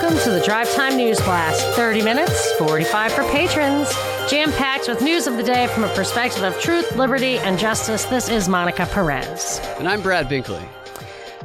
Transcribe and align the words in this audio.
Welcome 0.00 0.18
to 0.20 0.30
the 0.30 0.40
Drive 0.40 0.72
Time 0.72 0.96
News 0.96 1.20
Blast. 1.20 1.76
30 1.76 2.00
minutes, 2.00 2.52
45 2.52 3.12
for 3.12 3.22
patrons. 3.24 3.86
Jam 4.30 4.50
packed 4.52 4.88
with 4.88 5.02
news 5.02 5.26
of 5.26 5.36
the 5.36 5.42
day 5.42 5.66
from 5.66 5.84
a 5.84 5.94
perspective 5.94 6.42
of 6.42 6.58
truth, 6.58 6.96
liberty, 6.96 7.36
and 7.36 7.58
justice. 7.58 8.06
This 8.06 8.30
is 8.30 8.48
Monica 8.48 8.86
Perez. 8.86 9.60
And 9.78 9.86
I'm 9.86 10.00
Brad 10.00 10.26
Binkley. 10.26 10.66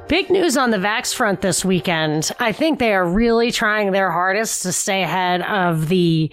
Big 0.07 0.29
news 0.29 0.55
on 0.55 0.71
the 0.71 0.78
vax 0.78 1.14
front 1.14 1.41
this 1.41 1.65
weekend. 1.65 2.32
I 2.39 2.54
think 2.54 2.79
they 2.79 2.93
are 2.93 3.05
really 3.05 3.52
trying 3.52 3.91
their 3.91 4.10
hardest 4.10 4.61
to 4.61 4.71
stay 4.71 5.04
ahead 5.04 5.42
of 5.42 5.89
the 5.89 6.32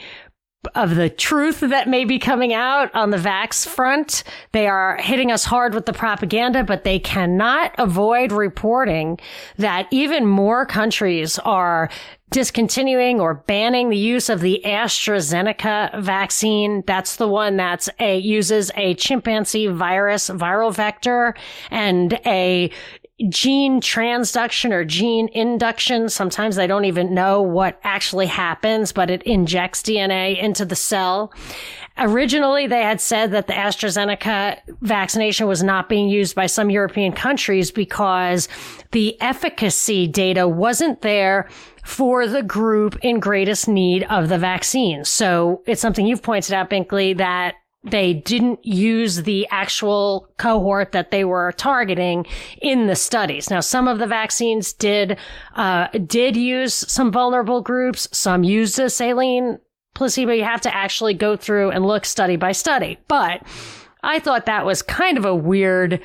of 0.75 0.95
the 0.95 1.11
truth 1.11 1.61
that 1.61 1.89
may 1.89 2.05
be 2.05 2.19
coming 2.19 2.53
out 2.55 2.95
on 2.95 3.11
the 3.11 3.17
vax 3.17 3.67
front. 3.67 4.23
They 4.53 4.67
are 4.67 4.96
hitting 4.99 5.31
us 5.32 5.45
hard 5.45 5.75
with 5.75 5.86
the 5.86 5.93
propaganda, 5.93 6.64
but 6.64 6.85
they 6.85 6.99
cannot 6.99 7.75
avoid 7.79 8.32
reporting 8.32 9.19
that 9.59 9.89
even 9.91 10.27
more 10.27 10.64
countries 10.64 11.39
are 11.41 11.91
discontinuing 12.31 13.21
or 13.21 13.35
banning 13.35 13.91
the 13.91 13.96
use 13.96 14.29
of 14.29 14.41
the 14.41 14.63
AstraZeneca 14.64 16.00
vaccine. 16.00 16.83
That's 16.86 17.17
the 17.17 17.29
one 17.29 17.57
that's 17.57 17.91
a 18.00 18.19
uses 18.19 18.71
a 18.75 18.94
chimpanzee 18.94 19.67
virus 19.67 20.31
viral 20.31 20.75
vector 20.75 21.35
and 21.71 22.14
a 22.25 22.71
gene 23.29 23.81
transduction 23.81 24.72
or 24.72 24.85
gene 24.85 25.29
induction. 25.29 26.08
Sometimes 26.08 26.57
they 26.57 26.67
don't 26.67 26.85
even 26.85 27.14
know 27.14 27.43
what 27.43 27.80
actually 27.85 28.26
happens, 28.26 28.93
but 28.93 29.11
it 29.11 29.22
injects 29.22 29.82
DNA 29.82 30.39
into 30.39 30.64
the 30.64 30.76
cell. 30.76 31.32
Originally, 31.99 32.66
they 32.66 32.83
had 32.83 33.00
said 33.00 33.33
that 33.33 33.47
the 33.47 33.53
AstraZeneca 33.53 34.58
vaccination 34.80 35.47
was 35.47 35.62
not 35.62 35.89
being 35.89 36.08
used 36.08 36.34
by 36.34 36.47
some 36.47 36.70
European 36.70 37.12
countries 37.12 37.70
because 37.70 38.48
the 38.92 39.20
efficacy 39.20 40.06
data 40.06 40.48
wasn't 40.48 41.02
there 41.02 41.48
for 41.84 42.27
the 42.27 42.42
group 42.42 42.97
in 43.02 43.20
greatest 43.20 43.69
need 43.69 44.04
of 44.04 44.28
the 44.28 44.38
vaccine. 44.38 45.04
So 45.04 45.62
it's 45.66 45.80
something 45.80 46.06
you've 46.06 46.22
pointed 46.22 46.54
out, 46.54 46.70
Binkley, 46.70 47.16
that 47.19 47.56
they 47.84 48.14
didn't 48.14 48.64
use 48.64 49.22
the 49.25 49.47
actual 49.50 50.28
cohort 50.38 50.92
that 50.92 51.11
they 51.11 51.25
were 51.25 51.52
targeting 51.52 52.27
in 52.61 52.86
the 52.86 52.94
studies. 52.94 53.50
Now, 53.50 53.61
some 53.61 53.88
of 53.88 53.98
the 53.98 54.06
vaccines 54.06 54.72
did 54.72 55.19
uh, 55.56 55.88
did 55.88 56.36
use 56.36 56.75
some 56.75 57.10
vulnerable 57.10 57.60
groups. 57.60 58.08
Some 58.12 58.44
used 58.44 58.78
a 58.78 58.88
saline 58.88 59.58
placebo. 59.94 60.33
You 60.33 60.44
have 60.44 60.60
to 60.62 60.75
actually 60.75 61.14
go 61.14 61.36
through 61.36 61.70
and 61.70 61.84
look 61.84 62.05
study 62.05 62.36
by 62.36 62.53
study. 62.53 62.98
But 63.08 63.42
I 64.03 64.20
thought 64.20 64.47
that 64.47 64.64
was 64.64 64.83
kind 64.83 65.19
of 65.19 65.25
a 65.25 65.34
weird 65.34 66.00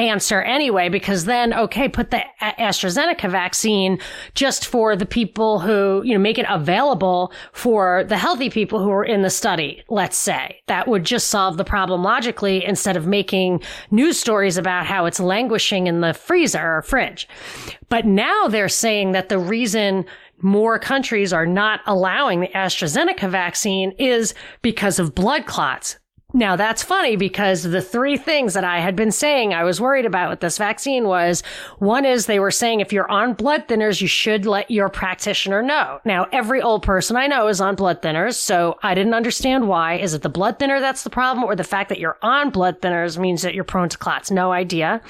answer 0.00 0.42
anyway, 0.42 0.88
because 0.88 1.24
then, 1.24 1.52
okay, 1.54 1.88
put 1.88 2.10
the 2.10 2.22
AstraZeneca 2.40 3.30
vaccine 3.30 3.98
just 4.34 4.66
for 4.66 4.96
the 4.96 5.06
people 5.06 5.60
who, 5.60 6.02
you 6.04 6.14
know, 6.14 6.20
make 6.20 6.38
it 6.38 6.46
available 6.48 7.32
for 7.52 8.04
the 8.04 8.16
healthy 8.16 8.50
people 8.50 8.82
who 8.82 8.90
are 8.90 9.04
in 9.04 9.22
the 9.22 9.30
study, 9.30 9.82
let's 9.88 10.16
say. 10.16 10.60
That 10.66 10.88
would 10.88 11.04
just 11.04 11.28
solve 11.28 11.56
the 11.56 11.64
problem 11.64 12.02
logically 12.02 12.64
instead 12.64 12.96
of 12.96 13.06
making 13.06 13.62
news 13.90 14.18
stories 14.18 14.56
about 14.56 14.86
how 14.86 15.06
it's 15.06 15.20
languishing 15.20 15.86
in 15.86 16.00
the 16.00 16.14
freezer 16.14 16.76
or 16.76 16.82
fridge. 16.82 17.28
But 17.88 18.06
now 18.06 18.48
they're 18.48 18.68
saying 18.68 19.12
that 19.12 19.28
the 19.28 19.38
reason 19.38 20.04
more 20.42 20.78
countries 20.78 21.32
are 21.32 21.46
not 21.46 21.80
allowing 21.86 22.40
the 22.40 22.48
AstraZeneca 22.48 23.28
vaccine 23.28 23.92
is 23.98 24.34
because 24.62 24.98
of 24.98 25.14
blood 25.14 25.46
clots. 25.46 25.98
Now 26.32 26.56
that's 26.56 26.82
funny 26.82 27.16
because 27.16 27.62
the 27.62 27.82
three 27.82 28.16
things 28.16 28.54
that 28.54 28.64
I 28.64 28.78
had 28.80 28.94
been 28.94 29.10
saying 29.10 29.52
I 29.52 29.64
was 29.64 29.80
worried 29.80 30.06
about 30.06 30.30
with 30.30 30.40
this 30.40 30.58
vaccine 30.58 31.06
was 31.06 31.42
one 31.78 32.04
is 32.04 32.26
they 32.26 32.38
were 32.38 32.50
saying 32.50 32.80
if 32.80 32.92
you're 32.92 33.10
on 33.10 33.34
blood 33.34 33.66
thinners, 33.66 34.00
you 34.00 34.06
should 34.06 34.46
let 34.46 34.70
your 34.70 34.88
practitioner 34.88 35.62
know. 35.62 36.00
Now 36.04 36.26
every 36.32 36.62
old 36.62 36.82
person 36.82 37.16
I 37.16 37.26
know 37.26 37.48
is 37.48 37.60
on 37.60 37.74
blood 37.74 38.00
thinners, 38.00 38.34
so 38.34 38.78
I 38.82 38.94
didn't 38.94 39.14
understand 39.14 39.68
why. 39.68 39.94
Is 39.94 40.14
it 40.14 40.22
the 40.22 40.28
blood 40.28 40.58
thinner 40.58 40.80
that's 40.80 41.02
the 41.02 41.10
problem 41.10 41.44
or 41.44 41.56
the 41.56 41.64
fact 41.64 41.88
that 41.88 41.98
you're 41.98 42.18
on 42.22 42.50
blood 42.50 42.80
thinners 42.80 43.18
means 43.18 43.42
that 43.42 43.54
you're 43.54 43.64
prone 43.64 43.88
to 43.88 43.98
clots? 43.98 44.30
No 44.30 44.52
idea. 44.52 45.00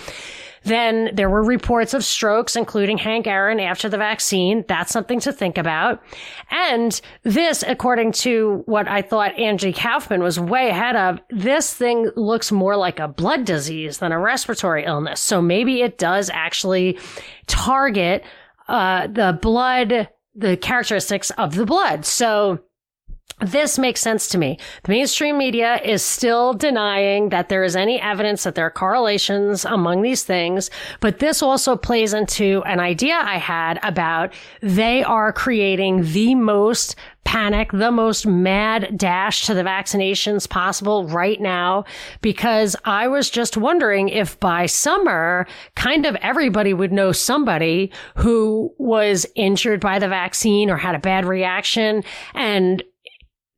Then 0.65 1.11
there 1.15 1.31
were 1.31 1.43
reports 1.43 1.95
of 1.95 2.05
strokes, 2.05 2.57
including 2.57 2.99
Hank 2.99 3.27
Aaron 3.27 3.61
after 3.61 3.89
the 3.89 3.97
vaccine. 3.97 4.65
That's 4.69 4.93
something 4.93 5.21
to 5.21 5.33
think 5.33 5.59
about. 5.59 6.03
And 6.51 7.01
this, 7.23 7.65
according 7.67 8.13
to 8.13 8.63
what 8.67 8.87
I 8.89 9.03
thought 9.03 9.39
Angie 9.39 9.73
Kaufman 9.73 10.23
was 10.23 10.39
way 10.39 10.69
ahead 10.69 10.97
of, 10.97 11.21
this 11.31 11.73
thing 11.75 12.11
looks 12.17 12.53
more 12.53 12.77
like 12.77 12.99
a 12.99 13.09
blood 13.09 13.45
disease 13.45 13.99
than 13.99 14.13
a 14.13 14.19
respiratory 14.19 14.85
illness. 14.85 15.21
So 15.21 15.41
maybe 15.41 15.83
it 15.83 15.99
does 15.99 16.31
actually 16.31 16.99
target 17.47 18.23
uh, 18.69 19.07
the 19.07 19.39
blood, 19.41 20.09
the 20.35 20.57
characteristics 20.57 21.31
of 21.31 21.55
the 21.55 21.67
blood. 21.67 22.05
So 22.05 22.61
this 23.41 23.79
makes 23.79 24.01
sense 24.01 24.29
to 24.29 24.39
me. 24.39 24.59
The 24.85 24.93
mainstream 24.93 25.39
media 25.39 25.81
is 25.83 26.05
still 26.05 26.53
denying 26.53 27.31
that 27.31 27.49
there 27.49 27.65
is 27.65 27.77
any 27.77 28.01
evidence 28.01 28.45
that 28.45 28.55
there 28.55 28.67
are 28.67 28.71
correlations 28.71 29.65
among 29.65 30.03
these 30.03 30.25
things, 30.25 30.71
but 31.01 31.19
this 31.19 31.43
also 31.43 31.77
plays 31.77 32.13
into 32.13 32.63
an 32.67 32.81
idea 32.81 33.15
I 33.15 33.39
had 33.39 33.79
about 33.83 34.33
they 34.61 35.03
are 35.03 35.33
creating 35.33 36.13
the 36.13 36.35
most 36.35 36.97
panic, 37.25 37.71
the 37.71 37.93
most 37.93 38.27
mad 38.27 38.97
dash 38.97 39.47
to 39.47 39.55
the 39.55 39.63
vaccinations 39.63 40.49
possible 40.49 41.07
right 41.07 41.41
now 41.41 41.85
because 42.23 42.75
I 42.85 43.09
was 43.09 43.31
just 43.31 43.57
wondering 43.57 44.09
if 44.09 44.41
by 44.41 44.67
summer, 44.67 45.47
kind 45.77 46.07
of 46.07 46.17
everybody 46.17 46.75
would 46.75 46.93
know 46.93 47.13
somebody 47.13 47.93
who 48.17 48.75
was 48.79 49.27
injured 49.37 49.81
by 49.81 49.99
the 49.99 50.09
vaccine 50.09 50.71
or 50.71 50.77
had 50.77 50.95
a 50.95 50.99
bad 50.99 51.25
reaction 51.25 52.03
and 52.35 52.83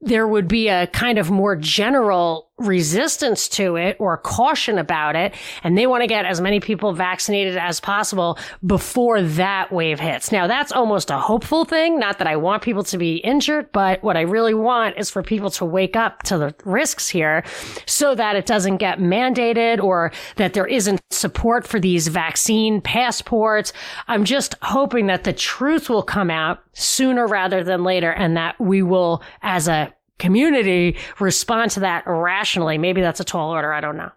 there 0.03 0.27
would 0.27 0.49
be 0.49 0.69
a 0.69 0.89
kind 0.89 1.19
of 1.19 1.31
more 1.31 1.57
general 1.57 2.51
resistance 2.67 3.49
to 3.51 3.77
it 3.77 3.97
or 3.99 4.17
caution 4.17 4.79
about 4.79 5.17
it. 5.17 5.35
And 5.63 5.77
they 5.77 5.87
want 5.87 6.03
to 6.03 6.07
get 6.07 6.25
as 6.25 6.41
many 6.41 6.61
people 6.61 6.93
vaccinated 6.93 7.57
as 7.57 7.81
possible 7.81 8.39
before 8.65 9.23
that 9.23 9.73
wave 9.73 10.01
hits. 10.01 10.33
Now, 10.33 10.47
that's 10.47 10.73
almost 10.73 11.11
a 11.11 11.19
hopeful 11.19 11.65
thing. 11.65 11.99
Not 11.99 12.19
that 12.19 12.27
I 12.27 12.37
want 12.37 12.63
people 12.63 12.85
to 12.85 12.99
be 12.99 13.17
injured, 13.17 13.71
but 13.73 14.03
what 14.03 14.17
I 14.17 14.23
really 14.23 14.55
want 14.55 14.99
is 14.99 15.11
for 15.11 15.23
people 15.23 15.51
to 15.51 15.65
wake 15.65 15.97
up 15.97 16.23
to 16.25 16.39
the 16.39 16.55
risks 16.65 17.09
here 17.09 17.45
so 17.87 18.15
that 18.15 18.37
it 18.37 18.47
doesn't 18.47 18.79
get 18.79 18.99
mandated 18.99 19.83
or 19.83 20.13
that 20.37 20.55
there 20.55 20.67
isn't 20.67 21.01
support 21.11 21.67
for 21.67 21.79
these 21.79 22.09
vaccine 22.09 22.81
passports. 22.81 23.73
I'm 24.09 24.25
just 24.25 24.55
hoping 24.63 25.07
that 25.07 25.25
the 25.25 25.33
truth 25.33 25.89
will 25.89 26.03
come 26.03 26.31
out 26.31 26.61
sooner 26.73 27.27
rather 27.27 27.63
than 27.63 27.85
later 27.85 28.11
and 28.11 28.37
that 28.37 28.59
we 28.61 28.83
will, 28.83 29.23
as 29.43 29.69
a 29.69 29.93
community 30.23 30.97
respond 31.19 31.73
to 31.73 31.81
that 31.81 32.05
rationally. 32.07 32.79
Maybe 32.79 33.01
that's 33.01 33.19
a 33.19 33.25
tall 33.25 33.51
order. 33.51 33.73
I 33.73 33.81
don't 33.81 33.97
know. 33.97 34.13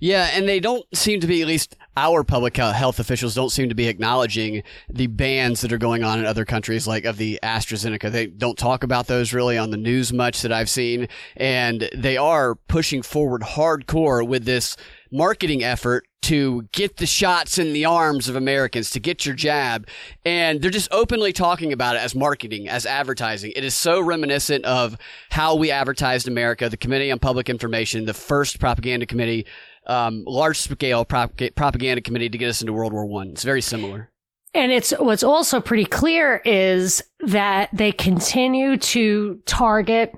Yeah, 0.00 0.28
and 0.32 0.46
they 0.48 0.58
don't 0.60 0.84
seem 0.94 1.20
to 1.20 1.26
be, 1.26 1.40
at 1.40 1.46
least 1.46 1.76
our 1.96 2.24
public 2.24 2.56
health 2.56 2.98
officials 2.98 3.34
don't 3.34 3.50
seem 3.50 3.68
to 3.68 3.76
be 3.76 3.86
acknowledging 3.86 4.64
the 4.90 5.06
bans 5.06 5.60
that 5.60 5.72
are 5.72 5.78
going 5.78 6.02
on 6.02 6.18
in 6.18 6.26
other 6.26 6.44
countries, 6.44 6.86
like 6.88 7.04
of 7.04 7.16
the 7.16 7.38
AstraZeneca. 7.42 8.10
They 8.10 8.26
don't 8.26 8.58
talk 8.58 8.82
about 8.82 9.06
those 9.06 9.32
really 9.32 9.56
on 9.56 9.70
the 9.70 9.76
news 9.76 10.12
much 10.12 10.42
that 10.42 10.52
I've 10.52 10.68
seen. 10.68 11.08
And 11.36 11.88
they 11.94 12.16
are 12.16 12.56
pushing 12.56 13.02
forward 13.02 13.42
hardcore 13.42 14.26
with 14.26 14.44
this 14.44 14.76
marketing 15.14 15.62
effort 15.62 16.06
to 16.22 16.62
get 16.72 16.96
the 16.96 17.06
shots 17.06 17.58
in 17.58 17.72
the 17.72 17.84
arms 17.84 18.28
of 18.28 18.34
Americans, 18.34 18.90
to 18.90 18.98
get 18.98 19.24
your 19.24 19.34
jab. 19.34 19.86
And 20.24 20.60
they're 20.60 20.70
just 20.70 20.88
openly 20.90 21.32
talking 21.32 21.72
about 21.72 21.96
it 21.96 22.00
as 22.00 22.14
marketing, 22.14 22.68
as 22.68 22.84
advertising. 22.84 23.52
It 23.54 23.62
is 23.62 23.74
so 23.74 24.00
reminiscent 24.00 24.64
of 24.64 24.96
how 25.30 25.54
we 25.54 25.70
advertised 25.70 26.26
America, 26.26 26.68
the 26.68 26.78
Committee 26.78 27.12
on 27.12 27.18
Public 27.18 27.48
Information, 27.48 28.06
the 28.06 28.14
first 28.14 28.58
propaganda 28.58 29.06
committee, 29.06 29.46
um, 29.86 30.24
large 30.26 30.58
scale 30.58 31.04
prop- 31.04 31.40
propaganda 31.54 32.00
committee 32.00 32.30
to 32.30 32.38
get 32.38 32.48
us 32.48 32.60
into 32.60 32.72
World 32.72 32.92
War 32.92 33.06
One. 33.06 33.28
It's 33.28 33.44
very 33.44 33.62
similar. 33.62 34.10
And 34.54 34.72
it's 34.72 34.92
what's 34.92 35.22
also 35.22 35.60
pretty 35.60 35.84
clear 35.84 36.40
is 36.44 37.02
that 37.20 37.68
they 37.72 37.92
continue 37.92 38.76
to 38.78 39.40
target 39.46 40.14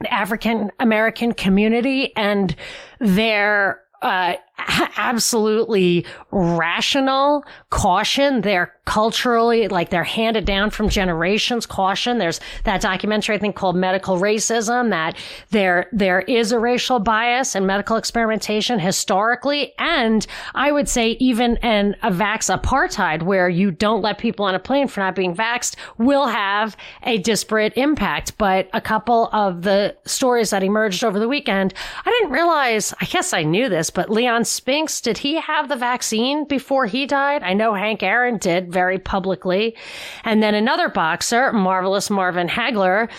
the 0.00 0.12
African 0.12 0.70
American 0.80 1.32
community 1.32 2.14
and 2.16 2.54
their 2.98 3.83
uh, 4.04 4.34
absolutely 4.58 6.06
rational 6.30 7.44
caution. 7.70 8.40
They're 8.40 8.74
culturally, 8.84 9.68
like 9.68 9.88
they're 9.90 10.04
handed 10.04 10.44
down 10.44 10.70
from 10.70 10.88
generations 10.88 11.64
caution. 11.64 12.18
There's 12.18 12.38
that 12.64 12.82
documentary, 12.82 13.34
I 13.34 13.38
think 13.38 13.56
called 13.56 13.76
medical 13.76 14.18
racism 14.18 14.90
that 14.90 15.16
there, 15.50 15.88
there 15.92 16.20
is 16.20 16.52
a 16.52 16.58
racial 16.58 16.98
bias 16.98 17.54
in 17.54 17.66
medical 17.66 17.96
experimentation 17.96 18.78
historically. 18.78 19.72
And 19.78 20.26
I 20.54 20.70
would 20.70 20.88
say 20.88 21.12
even 21.12 21.56
in 21.56 21.96
a 22.02 22.10
vax 22.10 22.54
apartheid 22.54 23.22
where 23.22 23.48
you 23.48 23.70
don't 23.70 24.02
let 24.02 24.18
people 24.18 24.44
on 24.44 24.54
a 24.54 24.60
plane 24.60 24.88
for 24.88 25.00
not 25.00 25.14
being 25.14 25.34
vaxxed 25.34 25.76
will 25.96 26.26
have 26.26 26.76
a 27.04 27.18
disparate 27.18 27.72
impact. 27.76 28.36
But 28.36 28.68
a 28.74 28.80
couple 28.80 29.28
of 29.32 29.62
the 29.62 29.96
stories 30.04 30.50
that 30.50 30.62
emerged 30.62 31.02
over 31.04 31.18
the 31.18 31.28
weekend, 31.28 31.72
I 32.04 32.10
didn't 32.10 32.30
realize, 32.30 32.92
I 33.00 33.06
guess 33.06 33.32
I 33.32 33.44
knew 33.44 33.68
this, 33.70 33.88
but 33.88 34.10
Leon 34.10 34.43
Spinks, 34.44 35.00
did 35.00 35.18
he 35.18 35.40
have 35.40 35.68
the 35.68 35.76
vaccine 35.76 36.44
before 36.44 36.86
he 36.86 37.06
died? 37.06 37.42
I 37.42 37.54
know 37.54 37.74
Hank 37.74 38.02
Aaron 38.02 38.38
did 38.38 38.72
very 38.72 38.98
publicly. 38.98 39.76
And 40.24 40.42
then 40.42 40.54
another 40.54 40.88
boxer, 40.88 41.52
Marvelous 41.52 42.10
Marvin 42.10 42.48
Hagler, 42.48 43.10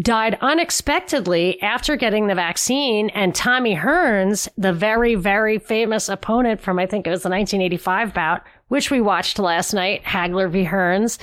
died 0.00 0.38
unexpectedly 0.40 1.60
after 1.62 1.96
getting 1.96 2.26
the 2.26 2.34
vaccine. 2.34 3.10
And 3.10 3.34
Tommy 3.34 3.76
Hearns, 3.76 4.48
the 4.56 4.72
very, 4.72 5.14
very 5.14 5.58
famous 5.58 6.08
opponent 6.08 6.60
from, 6.60 6.78
I 6.78 6.86
think 6.86 7.06
it 7.06 7.10
was 7.10 7.22
the 7.22 7.30
1985 7.30 8.14
bout, 8.14 8.42
which 8.68 8.90
we 8.90 9.00
watched 9.00 9.38
last 9.38 9.72
night, 9.72 10.02
Hagler 10.04 10.50
v. 10.50 10.64
Hearns. 10.64 11.18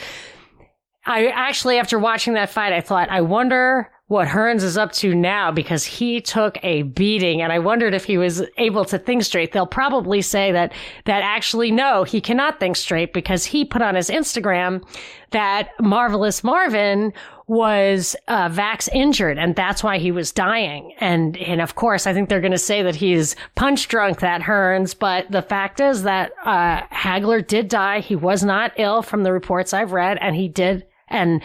I 1.06 1.28
actually, 1.28 1.78
after 1.80 1.98
watching 1.98 2.34
that 2.34 2.50
fight, 2.50 2.74
I 2.74 2.82
thought, 2.82 3.10
I 3.10 3.22
wonder 3.22 3.90
what 4.10 4.28
Hearns 4.28 4.64
is 4.64 4.76
up 4.76 4.92
to 4.94 5.14
now 5.14 5.52
because 5.52 5.86
he 5.86 6.20
took 6.20 6.58
a 6.64 6.82
beating 6.82 7.44
and 7.44 7.54
I 7.54 7.60
wondered 7.60 7.94
if 7.94 8.06
he 8.06 8.18
was 8.18 8.42
able 8.58 8.84
to 8.86 8.98
think 8.98 9.24
straight. 9.24 9.52
They'll 9.52 9.68
probably 9.68 10.24
say 10.24 10.52
that, 10.52 10.74
that 11.06 11.22
actually 11.22 11.70
no, 11.70 12.04
he 12.04 12.20
cannot 12.20 12.60
think 12.60 12.76
straight 12.76 13.14
because 13.14 13.46
he 13.46 13.64
put 13.64 13.84
on 13.84 13.94
his 13.94 14.10
Instagram 14.10 14.84
that 15.30 15.70
Marvelous 15.80 16.44
Marvin 16.44 17.14
was 17.46 18.16
uh, 18.28 18.50
vax 18.50 18.90
injured 18.92 19.38
and 19.38 19.56
that's 19.56 19.84
why 19.84 20.00
he 20.00 20.12
was 20.12 20.32
dying. 20.32 20.92
And, 21.00 21.38
and 21.38 21.62
of 21.62 21.76
course, 21.76 22.08
I 22.08 22.14
think 22.14 22.30
they're 22.30 22.42
going 22.42 22.52
to 22.52 22.58
say 22.58 22.82
that 22.82 22.96
he's 22.96 23.36
punch 23.54 23.88
drunk, 23.90 24.22
that 24.22 24.42
Hearns. 24.42 24.98
But 24.98 25.30
the 25.30 25.44
fact 25.44 25.80
is 25.80 26.02
that, 26.02 26.32
uh, 26.44 26.82
Hagler 26.88 27.46
did 27.46 27.68
die. 27.68 28.00
He 28.00 28.16
was 28.16 28.44
not 28.44 28.74
ill 28.78 29.04
from 29.04 29.22
the 29.22 29.32
reports 29.32 29.72
I've 29.72 29.92
read 29.92 30.18
and 30.20 30.36
he 30.36 30.48
did. 30.48 30.88
And 31.10 31.44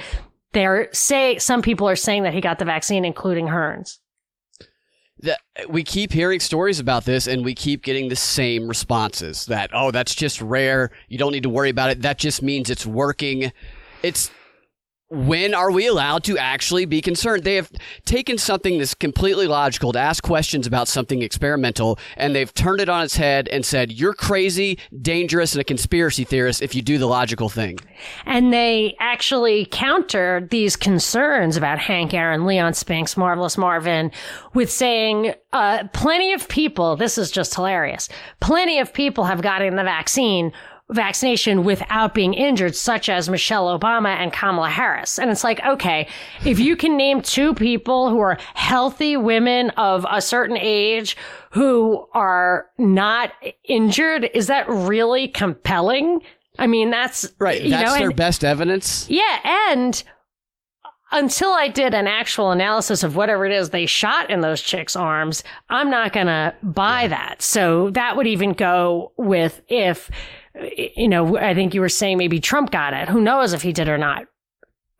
they're 0.54 0.88
say 0.92 1.38
some 1.38 1.60
people 1.60 1.88
are 1.88 1.96
saying 1.96 2.22
that 2.22 2.32
he 2.32 2.40
got 2.40 2.58
the 2.58 2.64
vaccine, 2.64 3.04
including 3.04 3.46
Hearns. 3.46 3.98
That 5.20 5.40
we 5.68 5.84
keep 5.84 6.12
hearing 6.12 6.40
stories 6.40 6.80
about 6.80 7.04
this 7.04 7.26
and 7.26 7.44
we 7.44 7.54
keep 7.54 7.82
getting 7.82 8.08
the 8.08 8.16
same 8.16 8.68
responses 8.68 9.46
that, 9.46 9.70
oh, 9.72 9.90
that's 9.90 10.14
just 10.14 10.40
rare. 10.40 10.90
You 11.08 11.18
don't 11.18 11.32
need 11.32 11.44
to 11.44 11.48
worry 11.48 11.70
about 11.70 11.90
it. 11.90 12.02
That 12.02 12.18
just 12.18 12.42
means 12.42 12.68
it's 12.68 12.84
working. 12.84 13.52
It's 14.02 14.30
when 15.14 15.54
are 15.54 15.70
we 15.70 15.86
allowed 15.86 16.24
to 16.24 16.36
actually 16.38 16.84
be 16.84 17.00
concerned? 17.00 17.44
They 17.44 17.54
have 17.54 17.70
taken 18.04 18.38
something 18.38 18.78
that's 18.78 18.94
completely 18.94 19.46
logical 19.46 19.92
to 19.92 19.98
ask 19.98 20.22
questions 20.22 20.66
about 20.66 20.88
something 20.88 21.22
experimental, 21.22 21.98
and 22.16 22.34
they've 22.34 22.52
turned 22.52 22.80
it 22.80 22.88
on 22.88 23.04
its 23.04 23.16
head 23.16 23.48
and 23.48 23.64
said, 23.64 23.92
You're 23.92 24.14
crazy, 24.14 24.78
dangerous, 25.00 25.52
and 25.52 25.60
a 25.60 25.64
conspiracy 25.64 26.24
theorist 26.24 26.62
if 26.62 26.74
you 26.74 26.82
do 26.82 26.98
the 26.98 27.06
logical 27.06 27.48
thing. 27.48 27.78
And 28.26 28.52
they 28.52 28.96
actually 29.00 29.66
countered 29.70 30.50
these 30.50 30.76
concerns 30.76 31.56
about 31.56 31.78
Hank 31.78 32.12
Aaron, 32.12 32.46
Leon 32.46 32.74
Spinks, 32.74 33.16
Marvelous 33.16 33.56
Marvin 33.56 34.10
with 34.54 34.70
saying, 34.70 35.34
uh, 35.52 35.84
plenty 35.92 36.32
of 36.32 36.48
people, 36.48 36.96
this 36.96 37.16
is 37.18 37.30
just 37.30 37.54
hilarious, 37.54 38.08
plenty 38.40 38.78
of 38.78 38.92
people 38.92 39.24
have 39.24 39.42
gotten 39.42 39.76
the 39.76 39.84
vaccine 39.84 40.52
vaccination 40.90 41.64
without 41.64 42.14
being 42.14 42.34
injured, 42.34 42.76
such 42.76 43.08
as 43.08 43.28
Michelle 43.28 43.78
Obama 43.78 44.16
and 44.16 44.32
Kamala 44.32 44.68
Harris. 44.68 45.18
And 45.18 45.30
it's 45.30 45.42
like, 45.44 45.64
okay, 45.64 46.06
if 46.44 46.58
you 46.58 46.76
can 46.76 46.96
name 46.96 47.22
two 47.22 47.54
people 47.54 48.10
who 48.10 48.18
are 48.20 48.38
healthy 48.54 49.16
women 49.16 49.70
of 49.70 50.06
a 50.10 50.20
certain 50.20 50.58
age 50.58 51.16
who 51.50 52.06
are 52.12 52.66
not 52.76 53.32
injured, 53.64 54.30
is 54.34 54.46
that 54.48 54.68
really 54.68 55.28
compelling? 55.28 56.20
I 56.58 56.66
mean, 56.66 56.90
that's 56.90 57.32
right. 57.38 57.62
That's 57.68 57.92
know, 57.92 57.98
their 57.98 58.08
and, 58.08 58.16
best 58.16 58.44
evidence. 58.44 59.08
Yeah. 59.08 59.70
And 59.70 60.02
until 61.10 61.52
I 61.52 61.68
did 61.68 61.94
an 61.94 62.06
actual 62.06 62.50
analysis 62.50 63.02
of 63.02 63.16
whatever 63.16 63.46
it 63.46 63.52
is 63.52 63.70
they 63.70 63.86
shot 63.86 64.30
in 64.30 64.40
those 64.40 64.60
chicks' 64.60 64.96
arms, 64.96 65.44
I'm 65.70 65.88
not 65.88 66.12
going 66.12 66.26
to 66.26 66.54
buy 66.62 67.02
yeah. 67.02 67.08
that. 67.08 67.42
So 67.42 67.90
that 67.90 68.16
would 68.16 68.26
even 68.26 68.52
go 68.52 69.12
with 69.16 69.62
if 69.68 70.10
you 70.96 71.08
know, 71.08 71.36
I 71.36 71.54
think 71.54 71.74
you 71.74 71.80
were 71.80 71.88
saying 71.88 72.18
maybe 72.18 72.40
Trump 72.40 72.70
got 72.70 72.94
it. 72.94 73.08
Who 73.08 73.20
knows 73.20 73.52
if 73.52 73.62
he 73.62 73.72
did 73.72 73.88
or 73.88 73.98
not? 73.98 74.26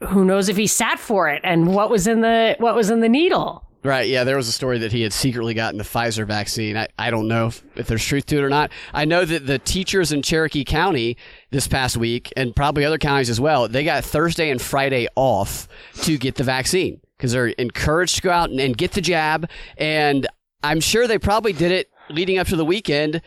Who 0.09 0.25
knows 0.25 0.49
if 0.49 0.57
he 0.57 0.67
sat 0.67 0.99
for 0.99 1.29
it 1.29 1.41
and 1.45 1.75
what 1.75 1.89
was 1.91 2.07
in 2.07 2.21
the 2.21 2.57
what 2.59 2.75
was 2.75 2.91
in 2.91 3.01
the 3.01 3.09
needle? 3.09 3.65
Right. 3.85 4.09
Yeah. 4.09 4.25
There 4.25 4.37
was 4.37 4.49
a 4.49 4.53
story 4.53 4.79
that 4.79 4.93
he 4.93 5.03
had 5.03 5.13
secretly 5.13 5.53
gotten 5.53 5.77
the 5.77 5.85
Pfizer 5.85 6.27
vaccine. 6.27 6.75
I, 6.75 6.89
I 6.99 7.11
don't 7.11 7.29
know 7.29 7.49
if, 7.49 7.63
if 7.77 7.87
there's 7.87 8.05
truth 8.05 8.25
to 8.27 8.39
it 8.39 8.43
or 8.43 8.49
not. 8.49 8.71
I 8.95 9.05
know 9.05 9.27
that 9.27 9.47
the 9.47 9.59
teachers 9.59 10.11
in 10.11 10.23
Cherokee 10.23 10.65
County 10.65 11.19
this 11.51 11.69
past 11.69 11.99
week, 11.99 12.33
and 12.35 12.57
probably 12.57 12.87
other 12.87 12.97
counties 12.97 13.29
as 13.29 13.43
well, 13.43 13.69
they 13.69 13.85
got 13.85 14.03
Thursday 14.03 14.49
and 14.49 14.61
Friday 14.61 15.07
off 15.17 15.69
to 15.97 16.17
get 16.17 16.37
the 16.37 16.45
vaccine 16.45 16.99
because 17.19 17.33
they're 17.33 17.49
encouraged 17.49 18.17
to 18.17 18.23
go 18.23 18.31
out 18.31 18.49
and, 18.49 18.59
and 18.59 18.75
get 18.75 18.93
the 18.93 19.03
jab. 19.03 19.51
And 19.77 20.27
I'm 20.63 20.81
sure 20.81 21.07
they 21.07 21.19
probably 21.19 21.53
did 21.53 21.71
it 21.71 21.91
leading 22.09 22.39
up 22.39 22.47
to 22.49 22.57
the 22.57 22.65
weekend 22.65 23.21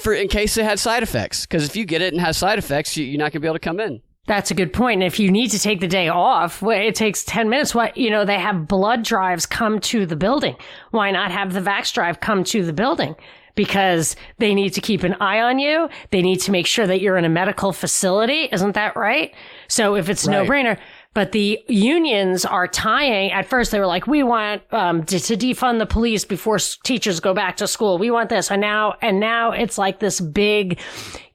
for 0.00 0.12
in 0.12 0.28
case 0.28 0.56
it 0.56 0.64
had 0.64 0.78
side 0.78 1.02
effects. 1.02 1.46
Because 1.46 1.64
if 1.64 1.76
you 1.76 1.84
get 1.84 2.02
it 2.02 2.12
and 2.12 2.20
has 2.20 2.36
side 2.36 2.58
effects, 2.58 2.96
you, 2.96 3.14
are 3.14 3.18
not 3.18 3.24
going 3.24 3.32
to 3.32 3.40
be 3.40 3.46
able 3.46 3.54
to 3.54 3.60
come 3.60 3.80
in. 3.80 4.02
That's 4.26 4.50
a 4.50 4.54
good 4.54 4.72
point. 4.72 5.02
And 5.02 5.06
if 5.12 5.18
you 5.18 5.30
need 5.30 5.50
to 5.50 5.58
take 5.58 5.80
the 5.80 5.88
day 5.88 6.08
off, 6.08 6.62
it 6.62 6.94
takes 6.94 7.24
10 7.24 7.48
minutes. 7.48 7.74
What, 7.74 7.96
you 7.96 8.10
know, 8.10 8.24
they 8.24 8.38
have 8.38 8.68
blood 8.68 9.02
drives 9.02 9.46
come 9.46 9.80
to 9.80 10.06
the 10.06 10.16
building. 10.16 10.56
Why 10.90 11.10
not 11.10 11.32
have 11.32 11.52
the 11.52 11.60
Vax 11.60 11.92
drive 11.92 12.20
come 12.20 12.44
to 12.44 12.64
the 12.64 12.72
building? 12.72 13.16
Because 13.56 14.14
they 14.38 14.54
need 14.54 14.70
to 14.74 14.80
keep 14.80 15.02
an 15.02 15.14
eye 15.14 15.40
on 15.40 15.58
you. 15.58 15.88
They 16.10 16.22
need 16.22 16.40
to 16.42 16.52
make 16.52 16.66
sure 16.66 16.86
that 16.86 17.00
you're 17.00 17.16
in 17.16 17.24
a 17.24 17.28
medical 17.28 17.72
facility. 17.72 18.48
Isn't 18.52 18.74
that 18.74 18.94
right? 18.94 19.34
So 19.68 19.96
if 19.96 20.08
it's 20.08 20.26
right. 20.26 20.34
no 20.34 20.44
brainer, 20.44 20.78
but 21.12 21.32
the 21.32 21.58
unions 21.66 22.44
are 22.44 22.68
tying. 22.68 23.32
At 23.32 23.46
first, 23.46 23.72
they 23.72 23.80
were 23.80 23.86
like, 23.86 24.06
"We 24.06 24.22
want 24.22 24.62
um, 24.72 25.04
to, 25.06 25.18
to, 25.18 25.36
defund 25.36 25.80
the 25.80 25.86
police 25.86 26.24
before 26.24 26.58
teachers 26.84 27.18
go 27.18 27.34
back 27.34 27.56
to 27.56 27.66
school. 27.66 27.98
We 27.98 28.10
want 28.10 28.28
this." 28.28 28.50
And 28.50 28.60
now, 28.60 28.94
and 29.02 29.18
now 29.18 29.50
it's 29.50 29.76
like 29.76 29.98
this 29.98 30.20
big 30.20 30.78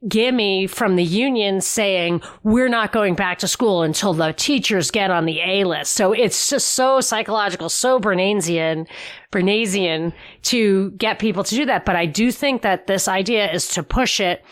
gimme 0.08 0.68
from 0.68 0.96
the 0.96 1.04
union 1.04 1.60
saying 1.60 2.22
we're 2.44 2.70
not 2.70 2.92
going 2.92 3.16
back 3.16 3.40
to 3.40 3.48
school 3.48 3.82
until 3.82 4.14
the 4.14 4.34
teachers 4.34 4.92
get 4.92 5.12
on 5.12 5.26
the 5.26 5.42
A 5.42 5.66
list. 5.66 5.94
So 5.94 6.14
it's 6.14 6.50
just 6.50 6.72
so 6.72 7.02
psychological, 7.02 7.68
so 7.70 8.00
Bernaysian, 8.00 8.88
Bernaysian 9.32 10.14
to 10.44 10.92
get 10.92 11.20
people 11.20 11.44
to 11.44 11.56
do 11.56 11.66
that. 11.66 11.86
But 11.86 11.96
I 11.96 12.06
do 12.06 12.32
think 12.32 12.62
that 12.62 12.88
this 12.88 13.08
idea 13.08 13.52
is 13.52 13.68
to 13.70 13.84
push 13.84 14.20
it 14.20 14.44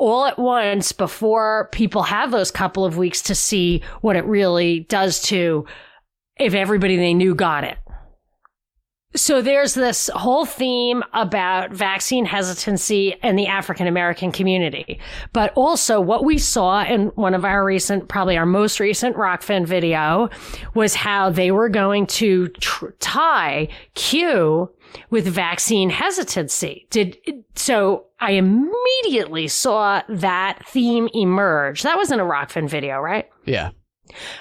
all 0.00 0.24
at 0.24 0.38
once 0.38 0.92
before 0.92 1.68
people 1.72 2.02
have 2.02 2.30
those 2.30 2.50
couple 2.50 2.84
of 2.84 2.96
weeks 2.96 3.22
to 3.22 3.34
see 3.34 3.82
what 4.00 4.16
it 4.16 4.24
really 4.24 4.80
does 4.88 5.20
to 5.20 5.66
if 6.38 6.54
everybody 6.54 6.96
they 6.96 7.14
knew 7.14 7.34
got 7.34 7.64
it. 7.64 7.76
So 9.16 9.42
there's 9.42 9.74
this 9.74 10.08
whole 10.14 10.46
theme 10.46 11.02
about 11.12 11.72
vaccine 11.72 12.24
hesitancy 12.24 13.16
in 13.24 13.34
the 13.34 13.48
African 13.48 13.88
American 13.88 14.30
community. 14.30 15.00
But 15.32 15.52
also 15.54 16.00
what 16.00 16.24
we 16.24 16.38
saw 16.38 16.84
in 16.84 17.08
one 17.16 17.34
of 17.34 17.44
our 17.44 17.64
recent, 17.64 18.08
probably 18.08 18.38
our 18.38 18.46
most 18.46 18.78
recent 18.78 19.16
Rokfin 19.16 19.66
video 19.66 20.30
was 20.74 20.94
how 20.94 21.28
they 21.28 21.50
were 21.50 21.68
going 21.68 22.06
to 22.06 22.48
tr- 22.48 22.90
tie 23.00 23.68
Q 23.94 24.70
with 25.10 25.26
vaccine 25.26 25.90
hesitancy. 25.90 26.86
Did 26.90 27.16
so 27.54 28.06
I 28.20 28.32
immediately 28.32 29.48
saw 29.48 30.02
that 30.08 30.66
theme 30.66 31.08
emerge. 31.14 31.82
That 31.82 31.98
was 31.98 32.10
in 32.10 32.20
a 32.20 32.24
Rokfin 32.24 32.68
video, 32.68 32.98
right? 32.98 33.28
Yeah. 33.44 33.70